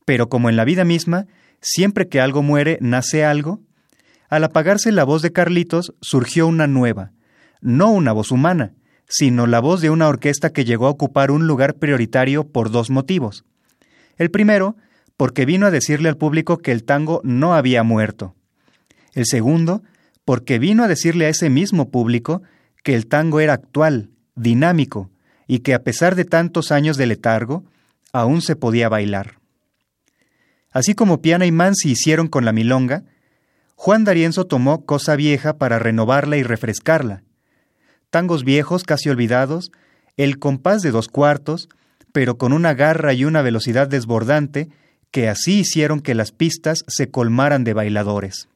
Pero 0.05 0.29
como 0.29 0.49
en 0.49 0.55
la 0.55 0.65
vida 0.65 0.85
misma, 0.85 1.25
siempre 1.61 2.07
que 2.07 2.21
algo 2.21 2.43
muere, 2.43 2.77
nace 2.79 3.25
algo, 3.25 3.59
al 4.29 4.43
apagarse 4.43 4.91
la 4.91 5.03
voz 5.03 5.23
de 5.23 5.31
Carlitos 5.31 5.95
surgió 5.99 6.45
una 6.45 6.67
nueva, 6.67 7.11
no 7.59 7.89
una 7.89 8.11
voz 8.11 8.29
humana, 8.29 8.75
sino 9.09 9.47
la 9.47 9.61
voz 9.61 9.81
de 9.81 9.89
una 9.89 10.07
orquesta 10.07 10.51
que 10.51 10.63
llegó 10.63 10.85
a 10.85 10.91
ocupar 10.91 11.31
un 11.31 11.47
lugar 11.47 11.77
prioritario 11.77 12.47
por 12.47 12.69
dos 12.69 12.91
motivos. 12.91 13.45
El 14.15 14.29
primero, 14.29 14.75
porque 15.17 15.47
vino 15.47 15.65
a 15.65 15.71
decirle 15.71 16.07
al 16.07 16.17
público 16.17 16.59
que 16.59 16.71
el 16.71 16.83
tango 16.83 17.19
no 17.23 17.55
había 17.55 17.81
muerto. 17.81 18.35
El 19.15 19.25
segundo, 19.25 19.81
porque 20.23 20.59
vino 20.59 20.83
a 20.83 20.87
decirle 20.87 21.25
a 21.25 21.29
ese 21.29 21.49
mismo 21.49 21.89
público 21.89 22.43
que 22.87 22.95
el 22.95 23.07
tango 23.07 23.41
era 23.41 23.51
actual, 23.51 24.11
dinámico, 24.35 25.11
y 25.45 25.59
que 25.59 25.73
a 25.73 25.83
pesar 25.83 26.15
de 26.15 26.23
tantos 26.23 26.71
años 26.71 26.95
de 26.95 27.05
letargo, 27.05 27.65
aún 28.13 28.41
se 28.41 28.55
podía 28.55 28.87
bailar. 28.87 29.39
Así 30.71 30.95
como 30.95 31.21
Piana 31.21 31.45
y 31.45 31.51
Mansi 31.51 31.91
hicieron 31.91 32.29
con 32.29 32.45
la 32.45 32.53
milonga, 32.53 33.03
Juan 33.75 34.05
D'Arienzo 34.05 34.45
tomó 34.45 34.85
Cosa 34.85 35.17
Vieja 35.17 35.57
para 35.57 35.79
renovarla 35.79 36.37
y 36.37 36.43
refrescarla. 36.43 37.23
Tangos 38.09 38.45
viejos 38.45 38.85
casi 38.85 39.09
olvidados, 39.09 39.73
el 40.15 40.39
compás 40.39 40.81
de 40.81 40.91
dos 40.91 41.09
cuartos, 41.09 41.67
pero 42.13 42.37
con 42.37 42.53
una 42.53 42.73
garra 42.73 43.11
y 43.11 43.25
una 43.25 43.41
velocidad 43.41 43.89
desbordante 43.89 44.69
que 45.11 45.27
así 45.27 45.59
hicieron 45.59 45.99
que 45.99 46.15
las 46.15 46.31
pistas 46.31 46.85
se 46.87 47.11
colmaran 47.11 47.65
de 47.65 47.73
bailadores. 47.73 48.47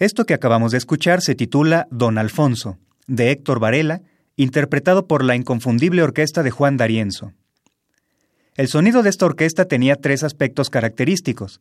Esto 0.00 0.24
que 0.24 0.32
acabamos 0.32 0.72
de 0.72 0.78
escuchar 0.78 1.20
se 1.20 1.34
titula 1.34 1.86
Don 1.90 2.16
Alfonso, 2.16 2.78
de 3.06 3.32
Héctor 3.32 3.60
Varela, 3.60 4.00
interpretado 4.34 5.06
por 5.06 5.22
la 5.22 5.36
inconfundible 5.36 6.02
orquesta 6.02 6.42
de 6.42 6.50
Juan 6.50 6.78
D'Arienzo. 6.78 7.34
El 8.56 8.68
sonido 8.68 9.02
de 9.02 9.10
esta 9.10 9.26
orquesta 9.26 9.66
tenía 9.66 9.96
tres 9.96 10.22
aspectos 10.22 10.70
característicos. 10.70 11.60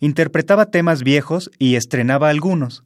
Interpretaba 0.00 0.70
temas 0.70 1.02
viejos 1.02 1.50
y 1.58 1.74
estrenaba 1.74 2.30
algunos. 2.30 2.82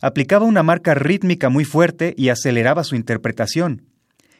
Aplicaba 0.00 0.46
una 0.46 0.62
marca 0.62 0.94
rítmica 0.94 1.48
muy 1.48 1.64
fuerte 1.64 2.14
y 2.16 2.28
aceleraba 2.28 2.84
su 2.84 2.94
interpretación, 2.94 3.88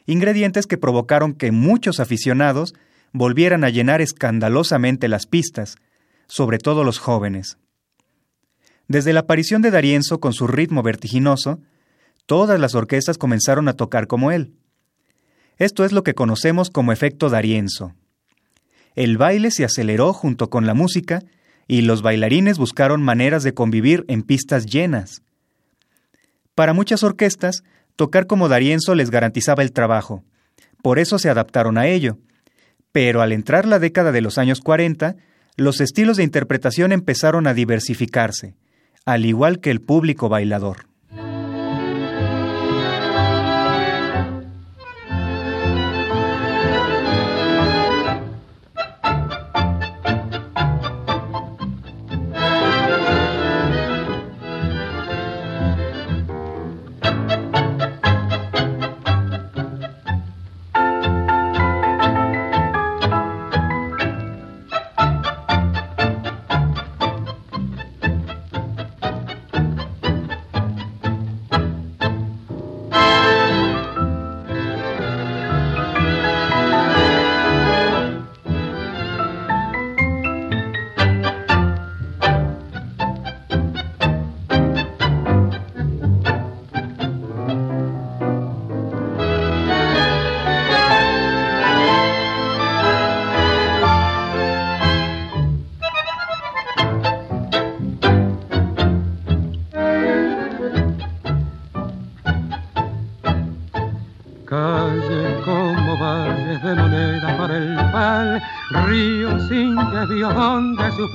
ingredientes 0.07 0.69
que 0.69 0.79
provocaron 0.79 1.35
que 1.35 1.51
muchos 1.51 1.99
aficionados 1.99 2.73
volvieran 3.13 3.65
a 3.65 3.71
llenar 3.71 4.01
escandalosamente 4.01 5.09
las 5.09 5.27
pistas, 5.27 5.75
sobre 6.29 6.59
todo 6.59 6.85
los 6.85 7.01
jóvenes. 7.01 7.59
Desde 8.89 9.13
la 9.13 9.21
aparición 9.21 9.63
de 9.63 9.73
Darienzo 9.73 10.21
con 10.21 10.33
su 10.33 10.47
ritmo 10.47 10.83
vertiginoso, 10.83 11.61
todas 12.27 12.61
las 12.61 12.75
orquestas 12.75 13.19
comenzaron 13.19 13.69
a 13.69 13.75
tocar 13.75 14.07
como 14.07 14.31
él. 14.31 14.55
Esto 15.59 15.85
es 15.85 15.93
lo 15.93 16.05
que 16.05 16.15
conocemos 16.15 16.71
como 16.71 16.93
efecto 16.93 17.29
Darienzo. 17.29 17.95
El 18.95 19.19
baile 19.19 19.51
se 19.51 19.65
aceleró 19.65 20.13
junto 20.13 20.51
con 20.51 20.67
la 20.67 20.75
música 20.75 21.23
y 21.67 21.83
los 21.83 22.03
bailarines 22.03 22.59
buscaron 22.59 23.03
maneras 23.03 23.43
de 23.43 23.55
convivir 23.55 24.05
en 24.09 24.23
pistas 24.23 24.67
llenas. 24.67 25.23
Para 26.55 26.73
muchas 26.73 27.03
orquestas, 27.03 27.65
tocar 27.97 28.27
como 28.27 28.49
Darienzo 28.49 28.95
les 28.95 29.11
garantizaba 29.11 29.65
el 29.65 29.73
trabajo, 29.73 30.23
por 30.81 31.01
eso 31.01 31.19
se 31.19 31.29
adaptaron 31.29 31.77
a 31.77 31.89
ello. 31.89 32.19
Pero 32.93 33.21
al 33.21 33.33
entrar 33.33 33.67
la 33.67 33.81
década 33.81 34.13
de 34.13 34.21
los 34.21 34.39
años 34.39 34.61
40, 34.61 35.17
los 35.57 35.81
estilos 35.81 36.17
de 36.17 36.23
interpretación 36.23 36.93
empezaron 36.93 37.47
a 37.47 37.55
diversificarse 37.55 38.55
al 39.07 39.25
igual 39.25 39.61
que 39.61 39.71
el 39.71 39.81
público 39.81 40.29
bailador. 40.29 40.89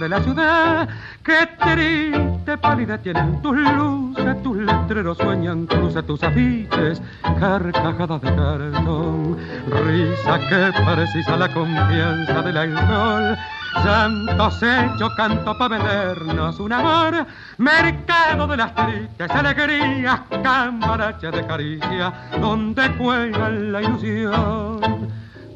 Sufre 0.01 0.09
la 0.09 0.21
ciudad. 0.21 0.89
Qué 1.23 1.47
triste 1.59 2.57
palidez 2.57 3.01
tienen 3.01 3.41
tus 3.41 3.55
luces, 3.55 4.41
tus 4.43 4.57
letreros 4.57 5.17
sueñan 5.17 5.65
cruces, 5.65 6.05
tus 6.05 6.23
afiches, 6.23 7.01
carcajadas 7.39 8.21
de 8.21 8.35
cartón, 8.35 9.37
risa 9.67 10.39
que 10.49 10.71
precisa 10.83 11.37
la 11.37 11.53
confianza 11.53 12.41
del 12.41 12.57
alcohol. 12.57 13.37
Santos 13.83 14.61
hechos, 14.63 15.13
canto 15.15 15.57
para 15.57 15.77
vendernos 15.77 16.59
un 16.59 16.73
amor, 16.73 17.25
mercado 17.57 18.47
de 18.47 18.57
las 18.57 18.75
tristes 18.75 19.31
alegrías, 19.31 20.19
cambarache 20.43 21.31
de 21.31 21.45
caricia, 21.45 22.13
donde 22.41 22.91
cuelga 22.97 23.49
la 23.49 23.81
ilusión. 23.81 24.81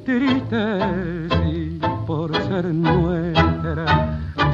Triste 0.06 1.28
sí 1.30 1.80
por 2.06 2.36
ser 2.44 2.66
nuestra, 2.66 4.05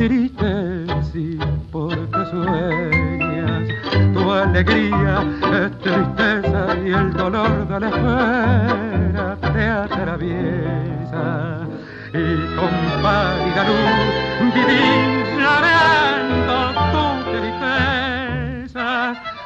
triste 0.07 0.87
sí 1.11 1.27
porque 1.71 2.25
sueñas. 2.31 3.67
Tu 4.13 4.31
alegría 4.31 5.15
es 5.61 5.71
tristeza 5.79 6.61
y 6.83 6.87
el 6.91 7.13
dolor 7.13 7.67
de 7.67 7.79
la 7.79 7.89
espera 7.89 9.37
te 9.53 9.63
atraviesa 9.67 11.25
y 12.13 12.15
con 12.57 12.73
pálida 13.03 13.63
luz 13.69 13.99
llorando 15.37 16.55
tu 16.93 17.05
tristeza, 17.29 18.87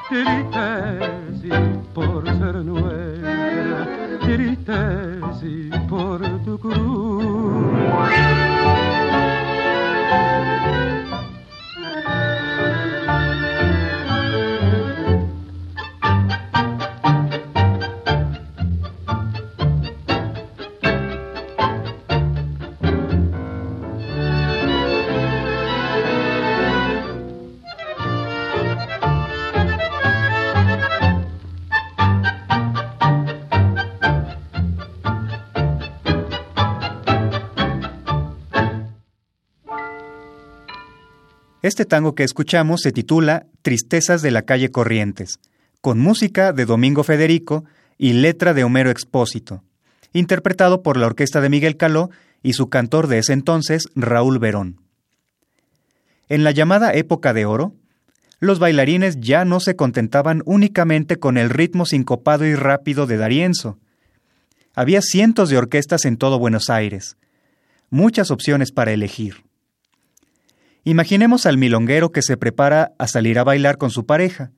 tristeza 0.09 1.59
por 1.93 2.21
ser 2.25 2.55
nuestra, 2.63 3.75
tristeza 4.21 5.77
por 5.89 6.19
tu 6.45 6.53
cruz. 6.57 7.65
Este 41.65 41.83
tango 41.83 42.13
que 42.13 42.23
escuchamos 42.23 42.81
se 42.81 42.91
titula 42.91 43.47
Tristezas 43.63 44.21
de 44.21 44.29
la 44.29 44.43
calle 44.43 44.69
Corrientes, 44.69 45.39
con 45.81 45.97
música 45.97 46.53
de 46.53 46.63
Domingo 46.63 47.03
Federico 47.03 47.65
y 47.97 48.13
letra 48.13 48.53
de 48.53 48.63
Homero 48.63 48.91
Expósito, 48.91 49.63
interpretado 50.13 50.83
por 50.83 50.95
la 50.95 51.07
orquesta 51.07 51.41
de 51.41 51.49
Miguel 51.49 51.75
Caló 51.75 52.11
y 52.43 52.53
su 52.53 52.69
cantor 52.69 53.07
de 53.07 53.17
ese 53.17 53.33
entonces, 53.33 53.87
Raúl 53.95 54.37
Verón. 54.37 54.79
En 56.29 56.43
la 56.43 56.51
llamada 56.51 56.93
época 56.93 57.33
de 57.33 57.47
oro, 57.47 57.73
los 58.39 58.59
bailarines 58.59 59.19
ya 59.19 59.43
no 59.43 59.59
se 59.59 59.75
contentaban 59.75 60.43
únicamente 60.45 61.17
con 61.17 61.35
el 61.35 61.49
ritmo 61.49 61.87
sincopado 61.87 62.45
y 62.45 62.53
rápido 62.53 63.07
de 63.07 63.17
Darienzo. 63.17 63.79
Había 64.75 65.01
cientos 65.01 65.49
de 65.49 65.57
orquestas 65.57 66.05
en 66.05 66.17
todo 66.17 66.37
Buenos 66.37 66.69
Aires, 66.69 67.17
muchas 67.89 68.29
opciones 68.29 68.71
para 68.71 68.91
elegir. 68.91 69.44
Imaginemos 70.87 71.47
al 71.47 71.57
milonguero 71.57 72.11
que 72.11 72.21
se 72.21 72.37
prepara 72.37 72.93
a 72.99 73.07
salir 73.07 73.39
a 73.39 73.43
bailar 73.43 73.79
con 73.79 73.89
su 73.89 74.05
pareja. 74.05 74.51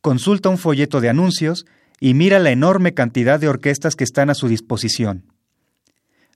Consulta 0.00 0.48
un 0.48 0.58
folleto 0.58 1.00
de 1.00 1.08
anuncios 1.08 1.64
y 2.00 2.14
mira 2.14 2.40
la 2.40 2.50
enorme 2.50 2.92
cantidad 2.92 3.38
de 3.38 3.48
orquestas 3.48 3.94
que 3.94 4.02
están 4.02 4.30
a 4.30 4.34
su 4.34 4.48
disposición. 4.48 5.32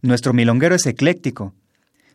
Nuestro 0.02 0.32
milonguero 0.32 0.76
es 0.76 0.86
ecléctico. 0.86 1.52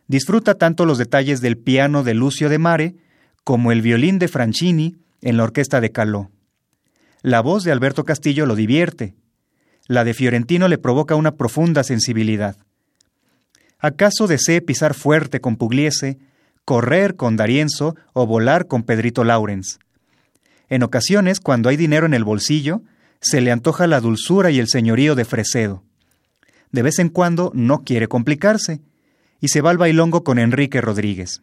Disfruta 0.06 0.54
tanto 0.54 0.86
los 0.86 0.96
detalles 0.96 1.42
del 1.42 1.58
piano 1.58 2.04
de 2.04 2.14
Lucio 2.14 2.48
de 2.48 2.58
Mare 2.58 2.96
como 3.44 3.70
el 3.70 3.82
violín 3.82 4.18
de 4.18 4.28
Franchini 4.28 4.96
en 5.20 5.36
la 5.36 5.44
orquesta 5.44 5.82
de 5.82 5.92
Caló. 5.92 6.30
La 7.20 7.42
voz 7.42 7.64
de 7.64 7.72
Alberto 7.72 8.04
Castillo 8.04 8.46
lo 8.46 8.56
divierte. 8.56 9.14
La 9.88 10.04
de 10.04 10.14
Fiorentino 10.14 10.68
le 10.68 10.78
provoca 10.78 11.16
una 11.16 11.32
profunda 11.32 11.84
sensibilidad. 11.84 12.56
¿Acaso 13.78 14.26
desee 14.26 14.62
pisar 14.62 14.94
fuerte 14.94 15.42
con 15.42 15.56
Pugliese 15.56 16.18
correr 16.68 17.16
con 17.16 17.38
Darienzo 17.38 17.96
o 18.12 18.26
volar 18.26 18.66
con 18.66 18.82
Pedrito 18.82 19.24
Laurens. 19.24 19.78
En 20.68 20.82
ocasiones, 20.82 21.40
cuando 21.40 21.70
hay 21.70 21.78
dinero 21.78 22.04
en 22.04 22.12
el 22.12 22.24
bolsillo, 22.24 22.82
se 23.22 23.40
le 23.40 23.50
antoja 23.50 23.86
la 23.86 24.00
dulzura 24.00 24.50
y 24.50 24.58
el 24.58 24.68
señorío 24.68 25.14
de 25.14 25.24
Fresedo. 25.24 25.82
De 26.70 26.82
vez 26.82 26.98
en 26.98 27.08
cuando 27.08 27.52
no 27.54 27.84
quiere 27.84 28.06
complicarse, 28.06 28.82
y 29.40 29.48
se 29.48 29.62
va 29.62 29.70
al 29.70 29.78
bailongo 29.78 30.24
con 30.24 30.38
Enrique 30.38 30.82
Rodríguez. 30.82 31.40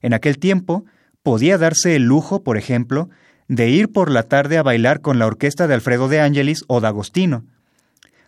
En 0.00 0.14
aquel 0.14 0.38
tiempo, 0.38 0.84
podía 1.24 1.58
darse 1.58 1.96
el 1.96 2.04
lujo, 2.04 2.44
por 2.44 2.56
ejemplo, 2.56 3.10
de 3.48 3.70
ir 3.70 3.90
por 3.90 4.12
la 4.12 4.22
tarde 4.22 4.58
a 4.58 4.62
bailar 4.62 5.00
con 5.00 5.18
la 5.18 5.26
orquesta 5.26 5.66
de 5.66 5.74
Alfredo 5.74 6.06
de 6.06 6.20
Ángelis 6.20 6.62
o 6.68 6.80
D'Agostino, 6.80 7.46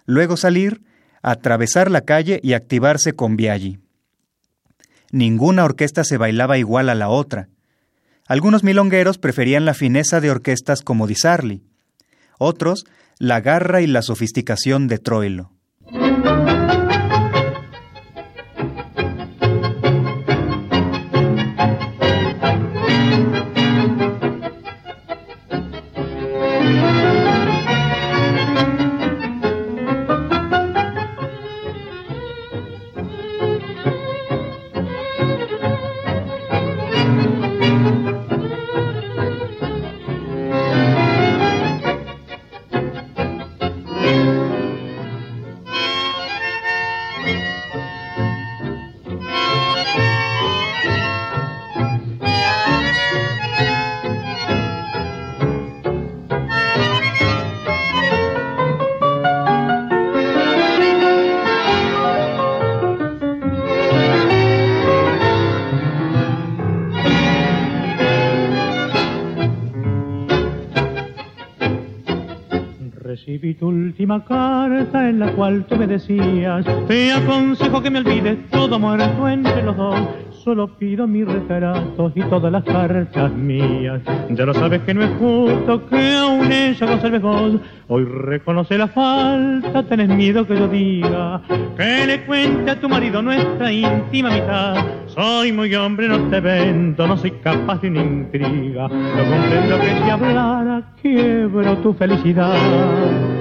luego 0.05 0.37
salir, 0.37 0.83
atravesar 1.23 1.93
la 1.93 2.01
calle 2.01 2.41
y 2.43 2.55
activarse 2.55 3.13
con 3.13 3.37
Biaggi. 3.37 3.79
Ninguna 5.11 5.65
orquesta 5.65 6.05
se 6.05 6.17
bailaba 6.17 6.59
igual 6.59 6.89
a 6.89 6.95
la 6.95 7.09
otra. 7.09 7.49
Algunos 8.27 8.65
milongueros 8.65 9.19
preferían 9.19 9.65
la 9.65 9.75
fineza 9.75 10.21
de 10.21 10.31
orquestas 10.31 10.83
como 10.83 11.07
Di 11.07 11.15
Sarli, 11.15 11.63
otros 12.39 12.87
la 13.19 13.41
garra 13.41 13.81
y 13.81 13.87
la 13.87 14.03
sofisticación 14.03 14.89
de 14.89 14.99
Troilo. 14.99 15.56
Cual 75.47 75.65
tú 75.67 75.77
me 75.77 75.87
decías, 75.87 76.67
te 76.89 77.13
aconsejo 77.13 77.81
que 77.81 77.89
me 77.89 78.01
olvides 78.01 78.51
todo 78.51 78.81
muerto 78.81 79.29
entre 79.29 79.63
los 79.63 79.77
dos. 79.77 79.97
Solo 80.43 80.67
pido 80.77 81.07
mis 81.07 81.25
retratos 81.25 82.13
y 82.17 82.21
todas 82.23 82.51
las 82.51 82.65
cartas 82.65 83.33
mías. 83.33 84.01
Ya 84.31 84.45
lo 84.45 84.53
sabes 84.55 84.81
que 84.83 84.93
no 84.93 85.05
es 85.05 85.11
justo 85.21 85.87
que 85.87 86.15
aún 86.15 86.51
ella 86.51 86.87
conserves 86.87 87.23
vos. 87.23 87.61
Hoy 87.87 88.05
reconoce 88.05 88.77
la 88.77 88.89
falta, 88.89 89.85
tenés 89.85 90.09
miedo 90.09 90.45
que 90.49 90.57
yo 90.57 90.67
diga 90.67 91.43
que 91.77 92.07
le 92.07 92.27
cuente 92.27 92.73
a 92.73 92.81
tu 92.81 92.89
marido 92.89 93.23
nuestra 93.23 93.71
íntima 93.71 94.31
mitad. 94.31 94.85
Soy 95.07 95.53
muy 95.53 95.73
hombre, 95.77 96.09
no 96.09 96.29
te 96.29 96.41
vendo, 96.41 97.07
no 97.07 97.17
soy 97.17 97.31
capaz 97.31 97.83
de 97.83 97.91
una 97.91 98.03
intriga. 98.03 98.89
No 98.89 99.25
comprendo 99.31 99.79
que 99.79 100.03
si 100.03 100.11
hablara 100.11 100.83
quiebro 101.01 101.77
tu 101.79 101.95
felicidad 101.95 103.36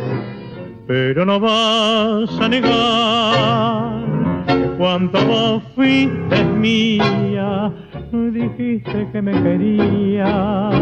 pero 0.88 1.25
no 1.25 1.39
vas 1.39 2.29
a 2.39 2.47
negar 2.47 4.05
que 4.47 4.69
cuando 4.77 5.25
vos 5.25 5.63
fuiste 5.75 6.43
mía, 6.43 7.71
dijiste 8.11 9.07
que 9.11 9.21
me 9.21 9.31
querías, 9.43 10.73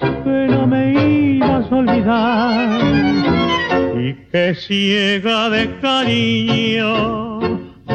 que 0.00 0.46
no 0.50 0.66
me 0.66 0.92
ibas 1.36 1.70
a 1.70 1.76
olvidar. 1.76 2.80
y 3.96 4.14
que 4.32 4.54
ciega 4.54 5.48
de 5.50 5.70
cariño 5.80 7.38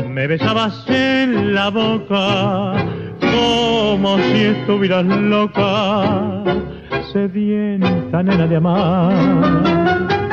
me 0.08 0.28
besabas 0.28 0.86
en 0.88 1.54
la 1.54 1.70
boca 1.70 2.74
como 3.20 4.18
si 4.20 4.44
estuvieras 4.46 5.06
loca, 5.06 6.44
sedienta 7.12 8.24
nena 8.24 8.48
de 8.48 8.56
amar. 8.56 10.27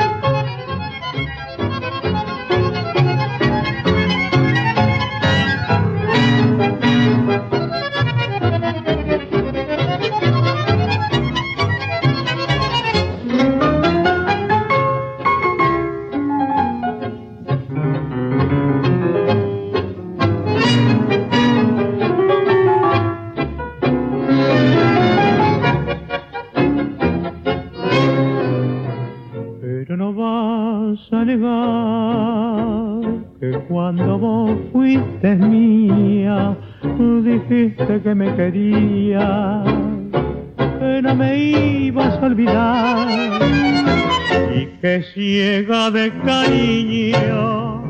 Que 38.01 38.13
me 38.13 38.35
quería, 38.35 39.63
que 40.57 41.01
no 41.01 41.15
me 41.15 41.37
ibas 41.37 42.13
a 42.15 42.25
olvidar 42.25 43.07
y 44.53 44.65
que 44.81 45.03
ciega 45.13 45.91
de 45.91 46.11
cariño 46.25 47.83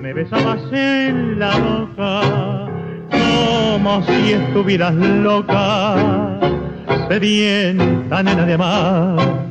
me 0.00 0.14
besabas 0.14 0.62
en 0.72 1.38
la 1.38 1.56
boca 1.58 2.70
como 3.10 4.02
si 4.06 4.32
estuvieras 4.32 4.94
loca, 4.94 6.40
sedienta 7.08 8.22
nena 8.22 8.46
de 8.46 8.54
amar. 8.54 9.46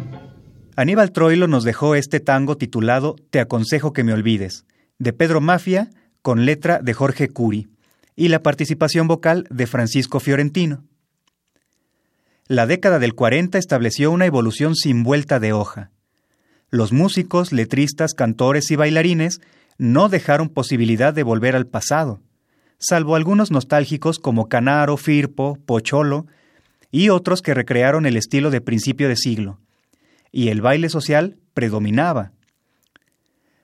Aníbal 0.76 1.12
Troilo 1.12 1.48
nos 1.48 1.64
dejó 1.64 1.96
este 1.96 2.20
tango 2.20 2.58
titulado 2.58 3.16
Te 3.30 3.40
aconsejo 3.40 3.94
que 3.94 4.04
me 4.04 4.14
olvides, 4.14 4.66
de 4.98 5.14
Pedro 5.14 5.42
Mafia, 5.42 5.90
con 6.22 6.46
letra 6.46 6.80
de 6.80 6.94
Jorge 6.94 7.30
Curi 7.30 7.75
y 8.16 8.30
la 8.30 8.42
participación 8.42 9.08
vocal 9.08 9.46
de 9.50 9.68
Francisco 9.68 10.20
Fiorentino. 10.20 10.84
La 12.48 12.68
década 12.68 13.00
del 13.00 13.16
40 13.16 13.58
estableció 13.58 14.12
una 14.12 14.26
evolución 14.26 14.76
sin 14.76 15.04
vuelta 15.04 15.40
de 15.40 15.54
hoja. 15.54 15.92
Los 16.70 16.94
músicos, 16.94 17.52
letristas, 17.52 18.14
cantores 18.14 18.70
y 18.72 18.76
bailarines 18.76 19.42
no 19.78 20.10
dejaron 20.10 20.50
posibilidad 20.50 21.14
de 21.14 21.24
volver 21.24 21.56
al 21.56 21.68
pasado, 21.68 22.22
salvo 22.78 23.16
algunos 23.16 23.52
nostálgicos 23.52 24.20
como 24.20 24.48
Canaro, 24.48 24.98
Firpo, 24.98 25.58
Pocholo 25.66 26.28
y 26.92 27.10
otros 27.10 27.42
que 27.42 27.54
recrearon 27.54 28.06
el 28.06 28.16
estilo 28.16 28.52
de 28.52 28.62
principio 28.62 29.10
de 29.10 29.18
siglo. 29.18 29.60
Y 30.32 30.50
el 30.50 30.62
baile 30.62 30.90
social 30.90 31.38
predominaba. 31.54 32.32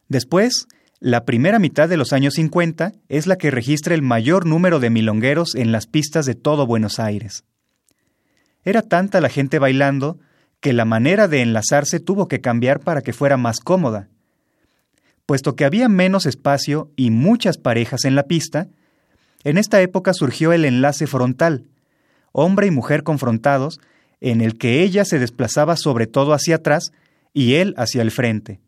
Después, 0.08 0.68
la 1.02 1.26
primera 1.26 1.58
mitad 1.58 1.90
de 1.90 1.98
los 1.98 2.14
años 2.14 2.36
50 2.36 2.94
es 3.10 3.26
la 3.26 3.36
que 3.36 3.50
registra 3.50 3.96
el 3.96 4.04
mayor 4.04 4.46
número 4.46 4.80
de 4.80 4.92
milongueros 4.92 5.56
en 5.56 5.72
las 5.72 5.88
pistas 5.88 6.28
de 6.28 6.36
todo 6.36 6.68
Buenos 6.68 7.00
Aires. 7.00 7.44
Era 8.64 8.84
tanta 8.84 9.20
la 9.20 9.30
gente 9.30 9.58
bailando 9.58 10.20
que 10.60 10.74
la 10.74 10.86
manera 10.86 11.28
de 11.28 11.42
enlazarse 11.42 12.00
tuvo 12.00 12.28
que 12.28 12.40
cambiar 12.40 12.82
para 12.82 13.02
que 13.02 13.14
fuera 13.14 13.36
más 13.36 13.62
cómoda. 13.62 14.10
Puesto 15.26 15.56
que 15.56 15.66
había 15.66 15.90
menos 15.90 16.28
espacio 16.28 16.92
y 16.96 17.10
muchas 17.10 17.58
parejas 17.58 18.06
en 18.06 18.14
la 18.14 18.28
pista, 18.28 18.68
en 19.44 19.58
esta 19.58 19.82
época 19.82 20.14
surgió 20.14 20.54
el 20.54 20.66
enlace 20.66 21.08
frontal, 21.08 21.66
hombre 22.32 22.68
y 22.68 22.72
mujer 22.72 23.02
confrontados, 23.02 23.80
en 24.20 24.40
el 24.40 24.60
que 24.60 24.84
ella 24.84 25.04
se 25.04 25.18
desplazaba 25.18 25.78
sobre 25.78 26.06
todo 26.06 26.34
hacia 26.34 26.58
atrás 26.58 26.92
y 27.34 27.56
él 27.56 27.74
hacia 27.76 28.04
el 28.04 28.12
frente. 28.12 28.60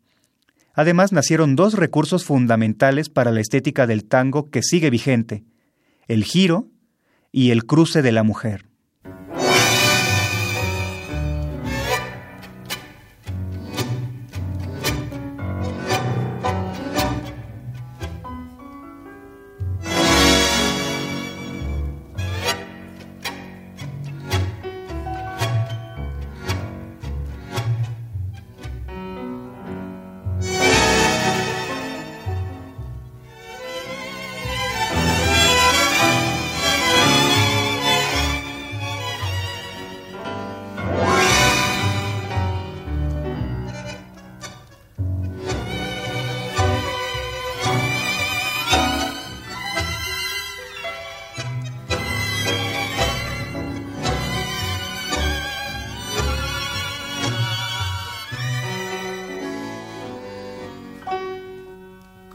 Además 0.74 1.12
nacieron 1.12 1.56
dos 1.56 1.74
recursos 1.74 2.24
fundamentales 2.24 3.08
para 3.08 3.30
la 3.30 3.40
estética 3.40 3.86
del 3.86 4.04
tango 4.04 4.50
que 4.50 4.62
sigue 4.62 4.90
vigente, 4.90 5.44
el 6.08 6.24
giro 6.24 6.68
y 7.32 7.50
el 7.50 7.64
cruce 7.64 8.02
de 8.02 8.12
la 8.12 8.24
mujer. 8.24 8.66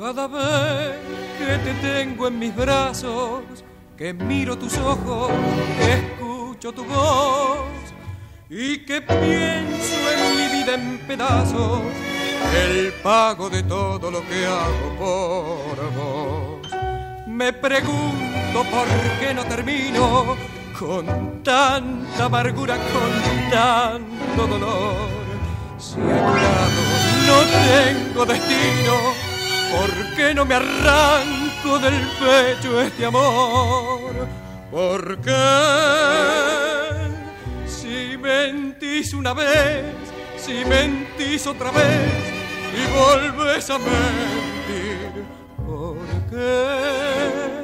Cada 0.09 0.27
vez 0.27 0.97
que 1.37 1.57
te 1.59 1.73
tengo 1.87 2.27
en 2.29 2.39
mis 2.39 2.55
brazos, 2.55 3.43
que 3.95 4.11
miro 4.11 4.57
tus 4.57 4.75
ojos, 4.79 5.29
que 5.77 5.93
escucho 5.93 6.71
tu 6.71 6.83
voz 6.83 7.59
y 8.49 8.79
que 8.85 9.01
pienso 9.01 9.97
en 10.11 10.35
mi 10.35 10.57
vida 10.57 10.73
en 10.73 10.97
pedazos, 11.05 11.81
el 12.55 12.91
pago 13.03 13.51
de 13.51 13.61
todo 13.61 14.09
lo 14.09 14.27
que 14.27 14.47
hago 14.47 14.95
por 14.97 15.77
vos. 15.93 17.27
Me 17.27 17.53
pregunto 17.53 18.63
por 18.71 18.87
qué 19.19 19.31
no 19.35 19.45
termino 19.45 20.35
con 20.79 21.43
tanta 21.43 22.25
amargura, 22.25 22.77
con 22.77 23.51
tanto 23.51 24.47
dolor. 24.47 25.07
Si 25.77 25.99
a 25.99 26.01
tu 26.01 26.33
lado 26.43 26.81
no 27.27 27.37
tengo 27.69 28.25
destino, 28.25 29.28
¿Por 29.71 30.15
qué 30.15 30.33
no 30.33 30.45
me 30.45 30.55
arranco 30.55 31.79
del 31.79 32.01
pecho 32.19 32.81
este 32.81 33.05
amor? 33.05 34.27
¿Por 34.71 35.19
qué? 35.21 35.31
Si 37.67 38.17
mentís 38.17 39.13
una 39.13 39.33
vez, 39.33 39.85
si 40.37 40.65
mentís 40.65 41.45
otra 41.45 41.71
vez 41.71 42.39
y 42.73 42.85
volves 42.97 43.69
a 43.69 43.77
mentir, 43.77 45.23
¿por 45.57 45.97
qué? 46.29 47.59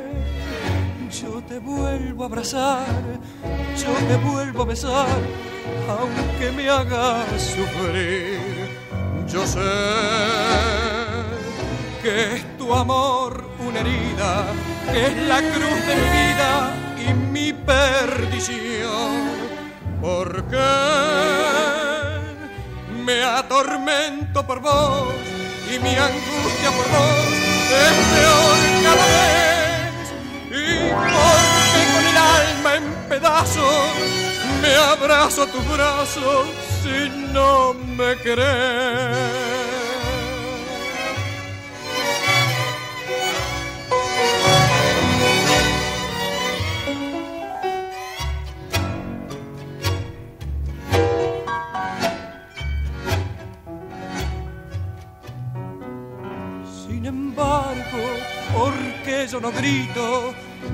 Yo 1.22 1.42
te 1.48 1.60
vuelvo 1.60 2.24
a 2.24 2.26
abrazar, 2.28 2.86
yo 3.78 3.94
te 4.08 4.16
vuelvo 4.18 4.64
a 4.64 4.66
besar, 4.66 5.20
aunque 5.90 6.52
me 6.52 6.70
hagas 6.70 7.42
sufrir. 7.42 8.40
Yo 9.28 9.46
sé 9.46 10.65
tu 12.66 12.74
amor 12.74 13.44
una 13.60 13.80
herida, 13.80 14.46
que 14.92 15.06
es 15.08 15.18
la 15.28 15.40
cruz 15.40 15.80
de 15.88 15.96
mi 16.02 16.10
vida 16.18 16.52
y 17.06 17.14
mi 17.14 17.54
perdición. 17.54 19.14
Porque 20.02 20.68
me 23.06 23.24
atormento 23.24 24.46
por 24.46 24.62
vos 24.62 25.14
y 25.72 25.80
mi 25.80 25.96
angustia 25.96 26.70
por 26.78 26.88
vos 26.96 27.28
es 27.84 27.96
peor 28.14 28.58
cada 28.86 29.06
vez. 29.14 30.06
Y 30.50 30.76
porque 31.14 31.82
con 31.94 32.06
el 32.12 32.18
alma 32.18 32.76
en 32.78 33.10
pedazos 33.10 33.90
me 34.62 34.74
abrazo 34.76 35.44
a 35.44 35.48
tus 35.48 35.68
brazos 35.70 36.48
si 36.82 37.10
no 37.32 37.74
me 37.74 38.16
querés. 38.18 39.45
No 59.40 59.52
grito 59.52 60.34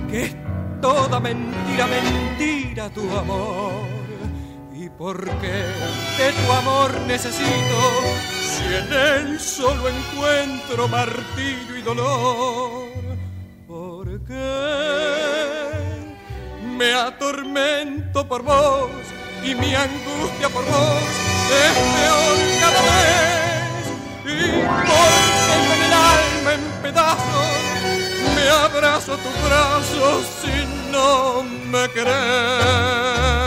que 0.10 0.26
es 0.26 0.36
toda 0.82 1.20
mentira, 1.20 1.88
mentira 1.88 2.90
tu 2.90 3.02
amor. 3.18 3.72
Y 4.74 4.90
porque 4.90 5.66
de 6.18 6.32
tu 6.32 6.52
amor 6.52 6.92
necesito, 7.08 7.78
si 8.42 8.64
en 8.64 8.94
él 8.94 9.40
solo 9.40 9.90
encuentro 9.90 10.88
martirio 10.88 11.78
y 11.78 11.82
dolor. 11.82 12.90
Porque 13.68 14.34
me 16.78 16.94
atormento 16.94 18.28
por 18.28 18.44
vos 18.44 18.90
y 19.44 19.56
mi 19.56 19.74
angustia 19.74 20.50
por 20.50 20.66
vos 20.66 21.04
es 21.64 21.74
peor 21.96 22.38
cada 22.60 22.82
vez. 22.90 23.62
Y 24.26 24.66
porque 24.66 25.32
con 25.48 25.82
el 25.86 25.94
alma 25.94 26.54
en 26.54 26.82
pedazos 26.82 27.61
abrazo 28.48 29.18
tu 29.18 29.30
brazo 29.48 30.24
si 30.42 30.92
no 30.92 31.44
me 31.72 31.88
crees. 31.90 33.42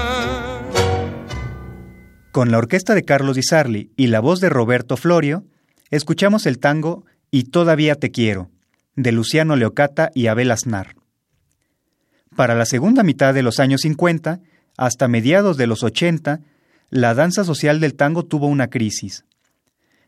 Con 2.34 2.50
la 2.50 2.58
orquesta 2.58 2.94
de 2.96 3.04
Carlos 3.04 3.36
Di 3.36 3.44
Sarli 3.44 3.92
y 3.96 4.08
la 4.08 4.18
voz 4.18 4.40
de 4.40 4.48
Roberto 4.48 4.96
Florio, 4.96 5.44
escuchamos 5.90 6.46
el 6.46 6.58
tango 6.58 7.04
Y 7.30 7.44
todavía 7.44 7.94
te 7.94 8.10
quiero, 8.10 8.50
de 8.96 9.12
Luciano 9.12 9.54
Leocata 9.54 10.10
y 10.14 10.26
Abel 10.26 10.50
Aznar. 10.50 10.96
Para 12.34 12.56
la 12.56 12.66
segunda 12.66 13.04
mitad 13.04 13.34
de 13.34 13.42
los 13.42 13.60
años 13.60 13.82
50, 13.82 14.40
hasta 14.76 15.06
mediados 15.08 15.56
de 15.56 15.68
los 15.68 15.84
80, 15.84 16.40
la 16.90 17.14
danza 17.14 17.44
social 17.44 17.78
del 17.78 17.94
tango 17.94 18.24
tuvo 18.24 18.46
una 18.46 18.68
crisis. 18.68 19.24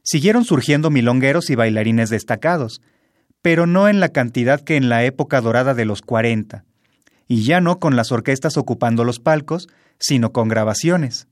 Siguieron 0.03 0.45
surgiendo 0.45 0.91
milongueros 0.91 1.51
y 1.51 1.55
bailarines 1.55 2.11
destacados, 2.11 2.81
pero 3.47 3.69
no 3.69 3.89
en 3.89 4.01
la 4.01 4.09
cantidad 4.09 4.61
que 4.61 4.75
en 4.75 4.89
la 4.89 5.05
época 5.05 5.41
dorada 5.41 5.73
de 5.73 5.85
los 5.85 6.03
40, 6.03 6.65
y 7.29 7.45
ya 7.45 7.61
no 7.61 7.79
con 7.79 7.95
las 7.95 8.11
orquestas 8.11 8.57
ocupando 8.57 9.05
los 9.05 9.21
palcos, 9.21 9.69
sino 10.01 10.33
con 10.33 10.49
grabaciones. 10.49 11.29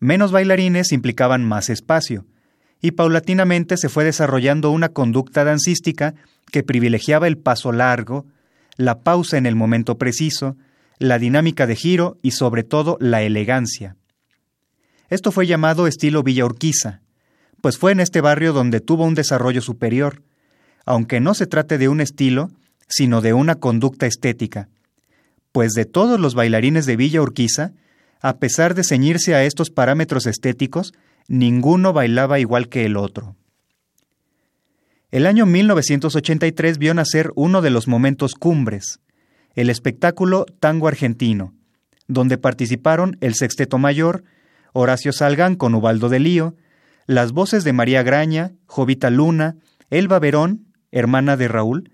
Menos 0.00 0.32
bailarines 0.32 0.90
implicaban 0.90 1.44
más 1.44 1.70
espacio, 1.70 2.26
y 2.80 2.90
paulatinamente 2.90 3.76
se 3.76 3.88
fue 3.88 4.02
desarrollando 4.02 4.72
una 4.72 4.88
conducta 4.88 5.44
dancística 5.44 6.16
que 6.50 6.64
privilegiaba 6.64 7.28
el 7.28 7.38
paso 7.38 7.70
largo, 7.70 8.26
la 8.76 9.02
pausa 9.02 9.38
en 9.38 9.46
el 9.46 9.54
momento 9.54 9.98
preciso, 9.98 10.56
la 10.98 11.20
dinámica 11.20 11.68
de 11.68 11.76
giro 11.76 12.18
y 12.22 12.32
sobre 12.32 12.64
todo 12.64 12.96
la 12.98 13.22
elegancia. 13.22 13.94
Esto 15.10 15.30
fue 15.30 15.46
llamado 15.46 15.86
estilo 15.86 16.24
Villa 16.24 16.44
Urquiza, 16.44 17.02
pues 17.60 17.78
fue 17.78 17.92
en 17.92 18.00
este 18.00 18.20
barrio 18.20 18.52
donde 18.52 18.80
tuvo 18.80 19.04
un 19.04 19.14
desarrollo 19.14 19.62
superior, 19.62 20.24
aunque 20.84 21.20
no 21.20 21.34
se 21.34 21.46
trate 21.46 21.78
de 21.78 21.88
un 21.88 22.00
estilo, 22.00 22.50
sino 22.88 23.20
de 23.20 23.32
una 23.32 23.56
conducta 23.56 24.06
estética, 24.06 24.68
pues 25.52 25.72
de 25.72 25.84
todos 25.84 26.18
los 26.18 26.34
bailarines 26.34 26.86
de 26.86 26.96
Villa 26.96 27.22
Urquiza, 27.22 27.72
a 28.20 28.38
pesar 28.38 28.74
de 28.74 28.84
ceñirse 28.84 29.34
a 29.34 29.44
estos 29.44 29.70
parámetros 29.70 30.26
estéticos, 30.26 30.92
ninguno 31.28 31.92
bailaba 31.92 32.38
igual 32.38 32.68
que 32.68 32.84
el 32.84 32.96
otro. 32.96 33.36
El 35.10 35.26
año 35.26 35.44
1983 35.44 36.78
vio 36.78 36.94
nacer 36.94 37.32
uno 37.34 37.60
de 37.60 37.70
los 37.70 37.86
momentos 37.86 38.34
cumbres, 38.34 39.00
el 39.54 39.68
espectáculo 39.68 40.46
Tango 40.58 40.88
Argentino, 40.88 41.52
donde 42.08 42.38
participaron 42.38 43.18
el 43.20 43.34
Sexteto 43.34 43.78
Mayor, 43.78 44.24
Horacio 44.72 45.12
Salgán 45.12 45.56
con 45.56 45.74
Ubaldo 45.74 46.08
de 46.08 46.20
Lío, 46.20 46.56
las 47.06 47.32
voces 47.32 47.64
de 47.64 47.74
María 47.74 48.02
Graña, 48.02 48.52
Jovita 48.66 49.10
Luna, 49.10 49.56
Elba 49.90 50.18
Verón, 50.18 50.71
hermana 50.92 51.36
de 51.36 51.48
Raúl, 51.48 51.90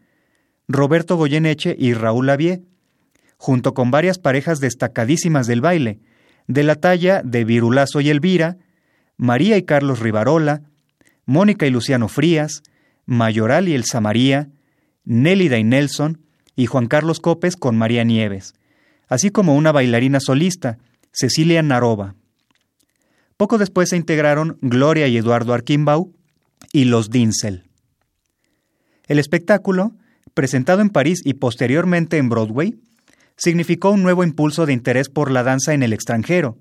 Roberto 0.69 1.17
Goyeneche 1.17 1.75
y 1.79 1.95
Raúl 1.95 2.27
Lavie, 2.27 2.63
junto 3.39 3.73
con 3.73 3.91
varias 3.91 4.19
parejas 4.19 4.61
destacadísimas 4.61 5.47
del 5.47 5.63
baile, 5.63 6.01
de 6.47 6.65
la 6.65 6.75
talla 6.75 7.23
de 7.25 7.45
Virulazo 7.45 8.01
y 8.01 8.11
Elvira, 8.11 8.59
María 9.17 9.57
y 9.57 9.63
Carlos 9.63 10.01
Rivarola, 10.01 10.63
Mónica 11.25 11.67
y 11.67 11.71
Luciano 11.71 12.09
Frías, 12.09 12.63
Mayoral 13.07 13.69
y 13.69 13.75
Elsa 13.75 14.01
María, 14.01 14.49
Nélida 15.05 15.59
y 15.59 15.65
Nelson, 15.65 16.21
y 16.57 16.67
Juan 16.67 16.89
Carlos 16.89 17.21
Copes 17.21 17.57
con 17.57 17.79
María 17.79 18.03
Nieves, 18.03 18.55
así 19.09 19.31
como 19.31 19.55
una 19.55 19.73
bailarina 19.73 20.19
solista, 20.21 20.79
Cecilia 21.13 21.63
Narova. 21.63 22.17
Poco 23.37 23.59
después 23.59 23.91
se 23.91 23.97
integraron 23.97 24.59
Gloria 24.61 25.07
y 25.07 25.17
Eduardo 25.17 25.55
Arquimbau 25.55 26.13
y 26.73 26.87
los 26.87 27.11
Dinsel. 27.11 27.68
El 29.09 29.19
espectáculo, 29.19 29.93
presentado 30.35 30.83
en 30.83 30.91
París 30.91 31.23
y 31.25 31.35
posteriormente 31.35 32.19
en 32.19 32.29
Broadway, 32.29 32.75
significó 33.37 33.91
un 33.91 34.03
nuevo 34.03 34.23
impulso 34.23 34.67
de 34.67 34.75
interés 34.75 35.09
por 35.09 35.31
la 35.31 35.43
danza 35.43 35.73
en 35.73 35.83
el 35.83 35.95
extranjero. 35.95 36.59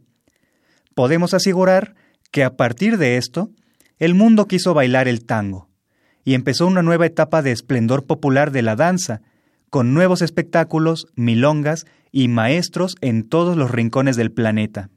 Podemos 0.96 1.34
asegurar 1.34 1.94
que 2.32 2.44
a 2.44 2.56
partir 2.56 2.98
de 2.98 3.18
esto, 3.18 3.50
el 4.00 4.16
mundo 4.16 4.48
quiso 4.48 4.74
bailar 4.74 5.08
el 5.08 5.26
tango, 5.26 5.70
y 6.24 6.36
empezó 6.36 6.68
una 6.68 6.82
nueva 6.82 7.06
etapa 7.06 7.42
de 7.42 7.52
esplendor 7.52 8.06
popular 8.06 8.52
de 8.52 8.62
la 8.62 8.76
danza, 8.76 9.22
con 9.70 9.94
nuevos 9.94 10.22
espectáculos, 10.22 11.08
milongas 11.16 11.86
y 12.12 12.30
maestros 12.30 12.96
en 13.02 13.28
todos 13.28 13.58
los 13.58 13.72
rincones 13.72 14.16
del 14.16 14.32
planeta. 14.32 14.90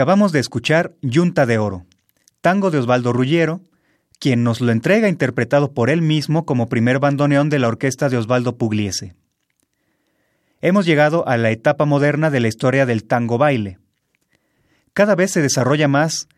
Acabamos 0.00 0.32
de 0.32 0.38
escuchar 0.38 0.96
Yunta 1.02 1.44
de 1.44 1.58
Oro, 1.58 1.84
tango 2.40 2.70
de 2.70 2.78
Osvaldo 2.78 3.12
Rullero, 3.12 3.60
quien 4.18 4.42
nos 4.42 4.62
lo 4.62 4.72
entrega 4.72 5.10
interpretado 5.10 5.74
por 5.74 5.90
él 5.90 6.00
mismo 6.00 6.46
como 6.46 6.70
primer 6.70 7.00
bandoneón 7.00 7.50
de 7.50 7.58
la 7.58 7.68
orquesta 7.68 8.08
de 8.08 8.16
Osvaldo 8.16 8.56
Pugliese. 8.56 9.14
Hemos 10.62 10.86
llegado 10.86 11.28
a 11.28 11.36
la 11.36 11.50
etapa 11.50 11.84
moderna 11.84 12.30
de 12.30 12.40
la 12.40 12.48
historia 12.48 12.86
del 12.86 13.04
tango 13.04 13.36
baile. 13.36 13.78
Cada 14.94 15.14
vez 15.16 15.32
se 15.32 15.42
desarrolla 15.42 15.86
más, 15.86 16.28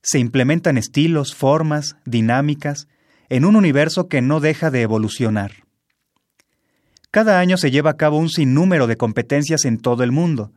se 0.00 0.20
implementan 0.20 0.78
estilos, 0.78 1.34
formas, 1.34 1.96
dinámicas, 2.04 2.86
en 3.30 3.44
un 3.44 3.56
universo 3.56 4.06
que 4.06 4.22
no 4.22 4.38
deja 4.38 4.70
de 4.70 4.82
evolucionar. 4.82 5.64
Cada 7.10 7.40
año 7.40 7.56
se 7.56 7.72
lleva 7.72 7.90
a 7.90 7.96
cabo 7.96 8.16
un 8.16 8.28
sinnúmero 8.28 8.86
de 8.86 8.96
competencias 8.96 9.64
en 9.64 9.78
todo 9.78 10.04
el 10.04 10.12
mundo, 10.12 10.52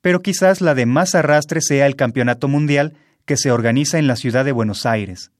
pero 0.00 0.22
quizás 0.22 0.60
la 0.60 0.74
de 0.74 0.86
más 0.86 1.14
arrastre 1.14 1.60
sea 1.60 1.86
el 1.86 1.96
Campeonato 1.96 2.48
Mundial 2.48 2.94
que 3.24 3.36
se 3.36 3.50
organiza 3.50 3.98
en 3.98 4.06
la 4.06 4.16
ciudad 4.16 4.44
de 4.44 4.52
Buenos 4.52 4.86
Aires. 4.86 5.30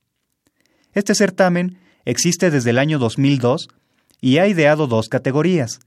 Este 0.92 1.14
certamen 1.14 1.78
existe 2.04 2.50
desde 2.50 2.70
el 2.70 2.78
año 2.78 2.98
2002 2.98 3.68
y 4.20 4.38
ha 4.38 4.46
ideado 4.46 4.86
dos 4.86 5.08
categorías, 5.08 5.80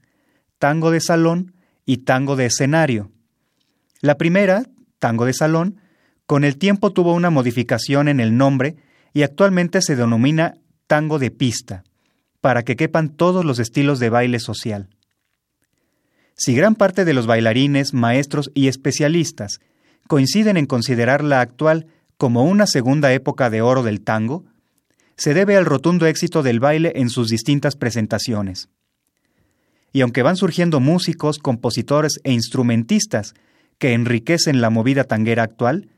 tango 0.58 0.90
de 0.90 1.00
salón 1.00 1.54
y 1.84 1.98
tango 1.98 2.36
de 2.36 2.46
escenario. 2.46 3.10
La 4.00 4.16
primera, 4.16 4.64
tango 4.98 5.26
de 5.26 5.34
salón, 5.34 5.80
con 6.26 6.44
el 6.44 6.56
tiempo 6.56 6.92
tuvo 6.92 7.14
una 7.14 7.30
modificación 7.30 8.08
en 8.08 8.20
el 8.20 8.36
nombre 8.36 8.76
y 9.12 9.22
actualmente 9.22 9.82
se 9.82 9.96
denomina 9.96 10.54
tango 10.86 11.18
de 11.18 11.30
pista, 11.30 11.84
para 12.40 12.62
que 12.62 12.76
quepan 12.76 13.10
todos 13.10 13.44
los 13.44 13.58
estilos 13.58 13.98
de 13.98 14.10
baile 14.10 14.40
social. 14.40 14.88
Si 16.34 16.54
gran 16.54 16.74
parte 16.74 17.04
de 17.04 17.12
los 17.12 17.26
bailarines, 17.26 17.94
maestros 17.94 18.50
y 18.54 18.68
especialistas 18.68 19.60
coinciden 20.08 20.56
en 20.56 20.66
considerar 20.66 21.22
la 21.22 21.40
actual 21.40 21.86
como 22.16 22.44
una 22.44 22.66
segunda 22.66 23.12
época 23.12 23.50
de 23.50 23.62
oro 23.62 23.82
del 23.82 24.00
tango, 24.00 24.44
se 25.16 25.34
debe 25.34 25.56
al 25.56 25.64
rotundo 25.64 26.06
éxito 26.06 26.42
del 26.42 26.60
baile 26.60 26.92
en 26.96 27.10
sus 27.10 27.28
distintas 27.28 27.76
presentaciones. 27.76 28.68
Y 29.92 30.00
aunque 30.00 30.22
van 30.22 30.36
surgiendo 30.36 30.80
músicos, 30.80 31.38
compositores 31.38 32.20
e 32.24 32.32
instrumentistas 32.32 33.34
que 33.78 33.92
enriquecen 33.92 34.60
la 34.60 34.70
movida 34.70 35.04
tanguera 35.04 35.42
actual, 35.42 35.88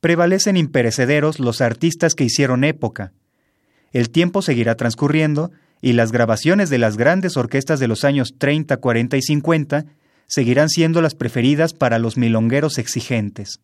prevalecen 0.00 0.56
imperecederos 0.56 1.40
los 1.40 1.60
artistas 1.60 2.14
que 2.14 2.24
hicieron 2.24 2.64
época. 2.64 3.12
El 3.92 4.10
tiempo 4.10 4.42
seguirá 4.42 4.76
transcurriendo 4.76 5.50
y 5.80 5.92
las 5.94 6.12
grabaciones 6.12 6.70
de 6.70 6.78
las 6.78 6.96
grandes 6.96 7.36
orquestas 7.36 7.80
de 7.80 7.88
los 7.88 8.04
años 8.04 8.34
30, 8.38 8.76
40 8.76 9.16
y 9.16 9.22
50 9.22 9.84
seguirán 10.26 10.68
siendo 10.68 11.02
las 11.02 11.14
preferidas 11.14 11.72
para 11.72 11.98
los 11.98 12.16
milongueros 12.16 12.78
exigentes. 12.78 13.60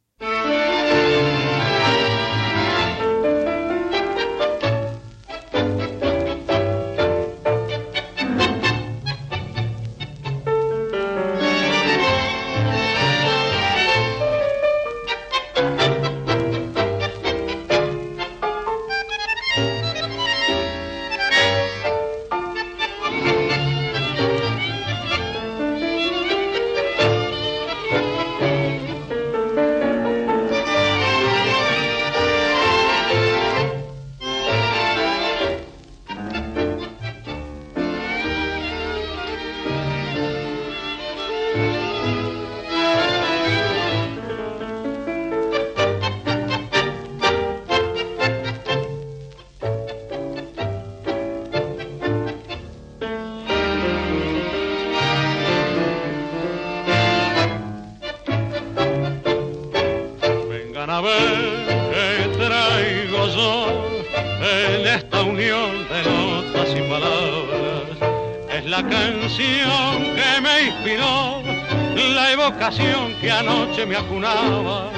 Que 73.18 73.30
anoche 73.30 73.86
me 73.86 73.96
acunaba 73.96 74.90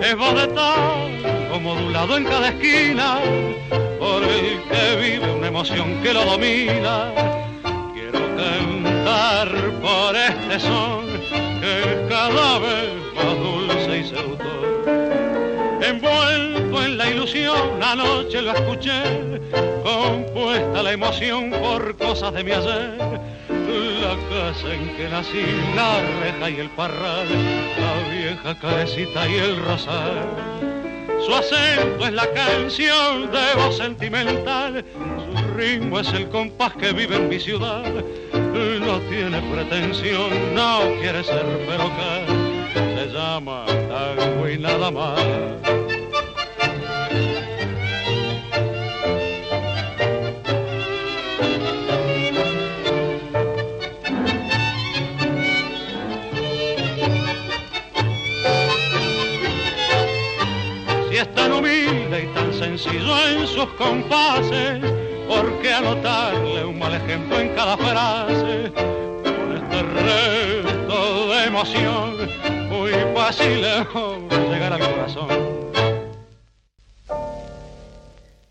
es 0.00 0.54
tango 0.54 1.60
modulado 1.60 2.16
en 2.16 2.24
cada 2.24 2.50
esquina 2.50 3.18
por 3.98 4.22
el 4.22 4.62
que 4.70 4.96
vive 5.02 5.32
una 5.32 5.48
emoción 5.48 6.00
que 6.00 6.14
lo 6.14 6.24
domina. 6.24 7.12
Quiero 7.92 8.20
cantar 8.36 9.48
por 9.82 10.14
este 10.14 10.60
son 10.60 11.06
que 11.60 12.06
cada 12.08 12.60
vez 12.60 12.90
más 13.16 13.36
dulce 13.40 13.98
y 13.98 14.04
seductor. 14.04 15.80
Envuelto 15.82 16.84
en 16.84 16.98
la 16.98 17.10
ilusión, 17.10 17.82
anoche 17.82 18.42
lo 18.42 18.52
escuché, 18.52 19.02
compuesta 19.82 20.84
la 20.84 20.92
emoción 20.92 21.50
por 21.50 21.96
cosas 21.96 22.32
de 22.32 22.44
mi 22.44 22.52
ayer 22.52 23.39
la 23.70 24.16
casa 24.28 24.74
en 24.74 24.96
que 24.96 25.08
nací, 25.08 25.44
la 25.74 26.00
reja 26.20 26.50
y 26.50 26.60
el 26.60 26.70
parral, 26.70 27.28
la 27.78 28.08
vieja 28.08 28.58
cabecita 28.58 29.28
y 29.28 29.34
el 29.34 29.56
rosal. 29.64 30.26
Su 31.24 31.34
acento 31.34 32.06
es 32.06 32.12
la 32.12 32.26
canción 32.32 33.30
de 33.30 33.62
voz 33.62 33.76
sentimental, 33.76 34.84
su 34.92 35.54
ritmo 35.54 36.00
es 36.00 36.12
el 36.12 36.28
compás 36.28 36.72
que 36.74 36.92
vive 36.92 37.16
en 37.16 37.28
mi 37.28 37.38
ciudad. 37.38 37.84
No 38.32 38.98
tiene 39.10 39.40
pretensión, 39.52 40.54
no 40.54 40.80
quiere 41.00 41.22
ser 41.22 41.44
que 42.74 42.96
se 42.96 43.06
llama 43.12 43.64
tango 43.66 44.48
y 44.48 44.58
nada 44.58 44.90
más. 44.90 45.89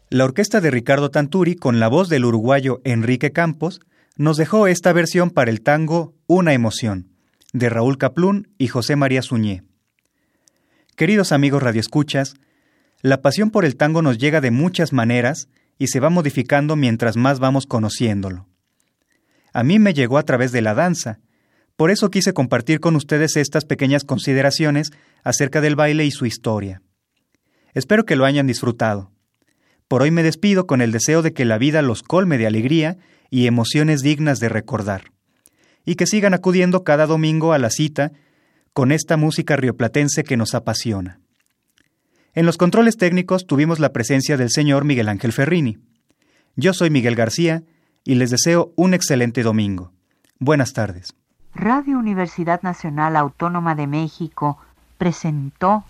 La 0.10 0.26
orquesta 0.26 0.62
de 0.62 0.72
Ricardo 0.72 1.10
Tanturi, 1.10 1.56
con 1.56 1.80
la 1.80 1.88
voz 1.88 2.08
del 2.10 2.26
uruguayo 2.26 2.82
Enrique 2.84 3.32
Campos, 3.32 3.82
nos 4.16 4.38
dejó 4.38 4.68
esta 4.68 4.94
versión 4.94 5.32
para 5.32 5.50
el 5.50 5.62
tango 5.62 6.14
Una 6.28 6.54
emoción, 6.54 7.10
de 7.54 7.70
Raúl 7.70 7.98
Caplún 7.98 8.50
y 8.60 8.68
José 8.68 8.96
María 8.96 9.24
Suñé. 9.24 9.64
Queridos 10.96 11.32
amigos 11.32 11.64
radioescuchas, 11.64 12.36
la 13.02 13.22
pasión 13.22 13.50
por 13.50 13.66
el 13.66 13.76
tango 13.78 14.02
nos 14.02 14.18
llega 14.18 14.42
de 14.42 14.52
muchas 14.52 14.92
maneras 14.92 15.48
y 15.78 15.88
se 15.88 16.00
va 16.00 16.10
modificando 16.10 16.76
mientras 16.76 17.16
más 17.16 17.40
vamos 17.40 17.66
conociéndolo. 17.66 18.48
A 19.54 19.64
mí 19.64 19.80
me 19.80 19.94
llegó 19.94 20.18
a 20.18 20.24
través 20.24 20.52
de 20.52 20.62
la 20.62 20.74
danza, 20.74 21.20
por 21.76 21.92
eso 21.92 22.12
quise 22.12 22.34
compartir 22.34 22.82
con 22.82 22.98
ustedes 22.98 23.38
estas 23.38 23.64
pequeñas 23.64 24.04
consideraciones 24.04 24.92
acerca 25.24 25.62
del 25.62 25.78
baile 25.78 26.06
y 26.06 26.12
su 26.12 26.26
historia. 26.26 26.82
Espero 27.74 28.06
que 28.06 28.18
lo 28.18 28.26
hayan 28.26 28.48
disfrutado. 28.48 29.14
Por 29.88 30.02
hoy 30.02 30.12
me 30.12 30.22
despido 30.22 30.68
con 30.68 30.82
el 30.82 30.92
deseo 30.92 31.22
de 31.22 31.32
que 31.32 31.46
la 31.46 31.58
vida 31.58 31.82
los 31.82 32.04
colme 32.04 32.38
de 32.38 32.48
alegría 32.48 32.98
y 33.30 33.48
emociones 33.48 34.02
dignas 34.02 34.42
de 34.42 34.50
recordar, 34.50 35.14
y 35.86 35.96
que 35.96 36.06
sigan 36.06 36.34
acudiendo 36.34 36.84
cada 36.84 37.06
domingo 37.06 37.54
a 37.54 37.60
la 37.60 37.70
cita 37.70 38.12
con 38.74 38.92
esta 38.92 39.16
música 39.16 39.56
rioplatense 39.56 40.24
que 40.24 40.36
nos 40.36 40.54
apasiona. 40.56 41.22
En 42.40 42.46
los 42.46 42.56
controles 42.56 42.96
técnicos 42.96 43.48
tuvimos 43.48 43.80
la 43.80 43.92
presencia 43.92 44.38
del 44.38 44.50
señor 44.50 44.86
Miguel 44.86 45.10
Ángel 45.10 45.34
Ferrini. 45.34 45.78
Yo 46.56 46.74
soy 46.74 46.90
Miguel 46.90 47.16
García 47.16 47.64
y 48.06 48.16
les 48.16 48.30
deseo 48.30 48.72
un 48.78 48.94
excelente 48.94 49.44
domingo. 49.44 49.92
Buenas 50.40 50.72
tardes. 50.72 51.14
Radio 51.54 52.00
Universidad 52.00 52.62
Nacional 52.62 53.18
Autónoma 53.18 53.76
de 53.76 53.88
México 53.88 54.58
presentó 54.98 55.84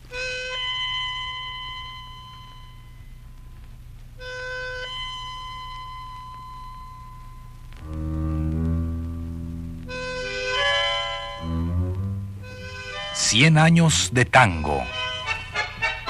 Cien 13.14 13.60
años 13.60 14.10
de 14.14 14.26
tango. 14.26 14.82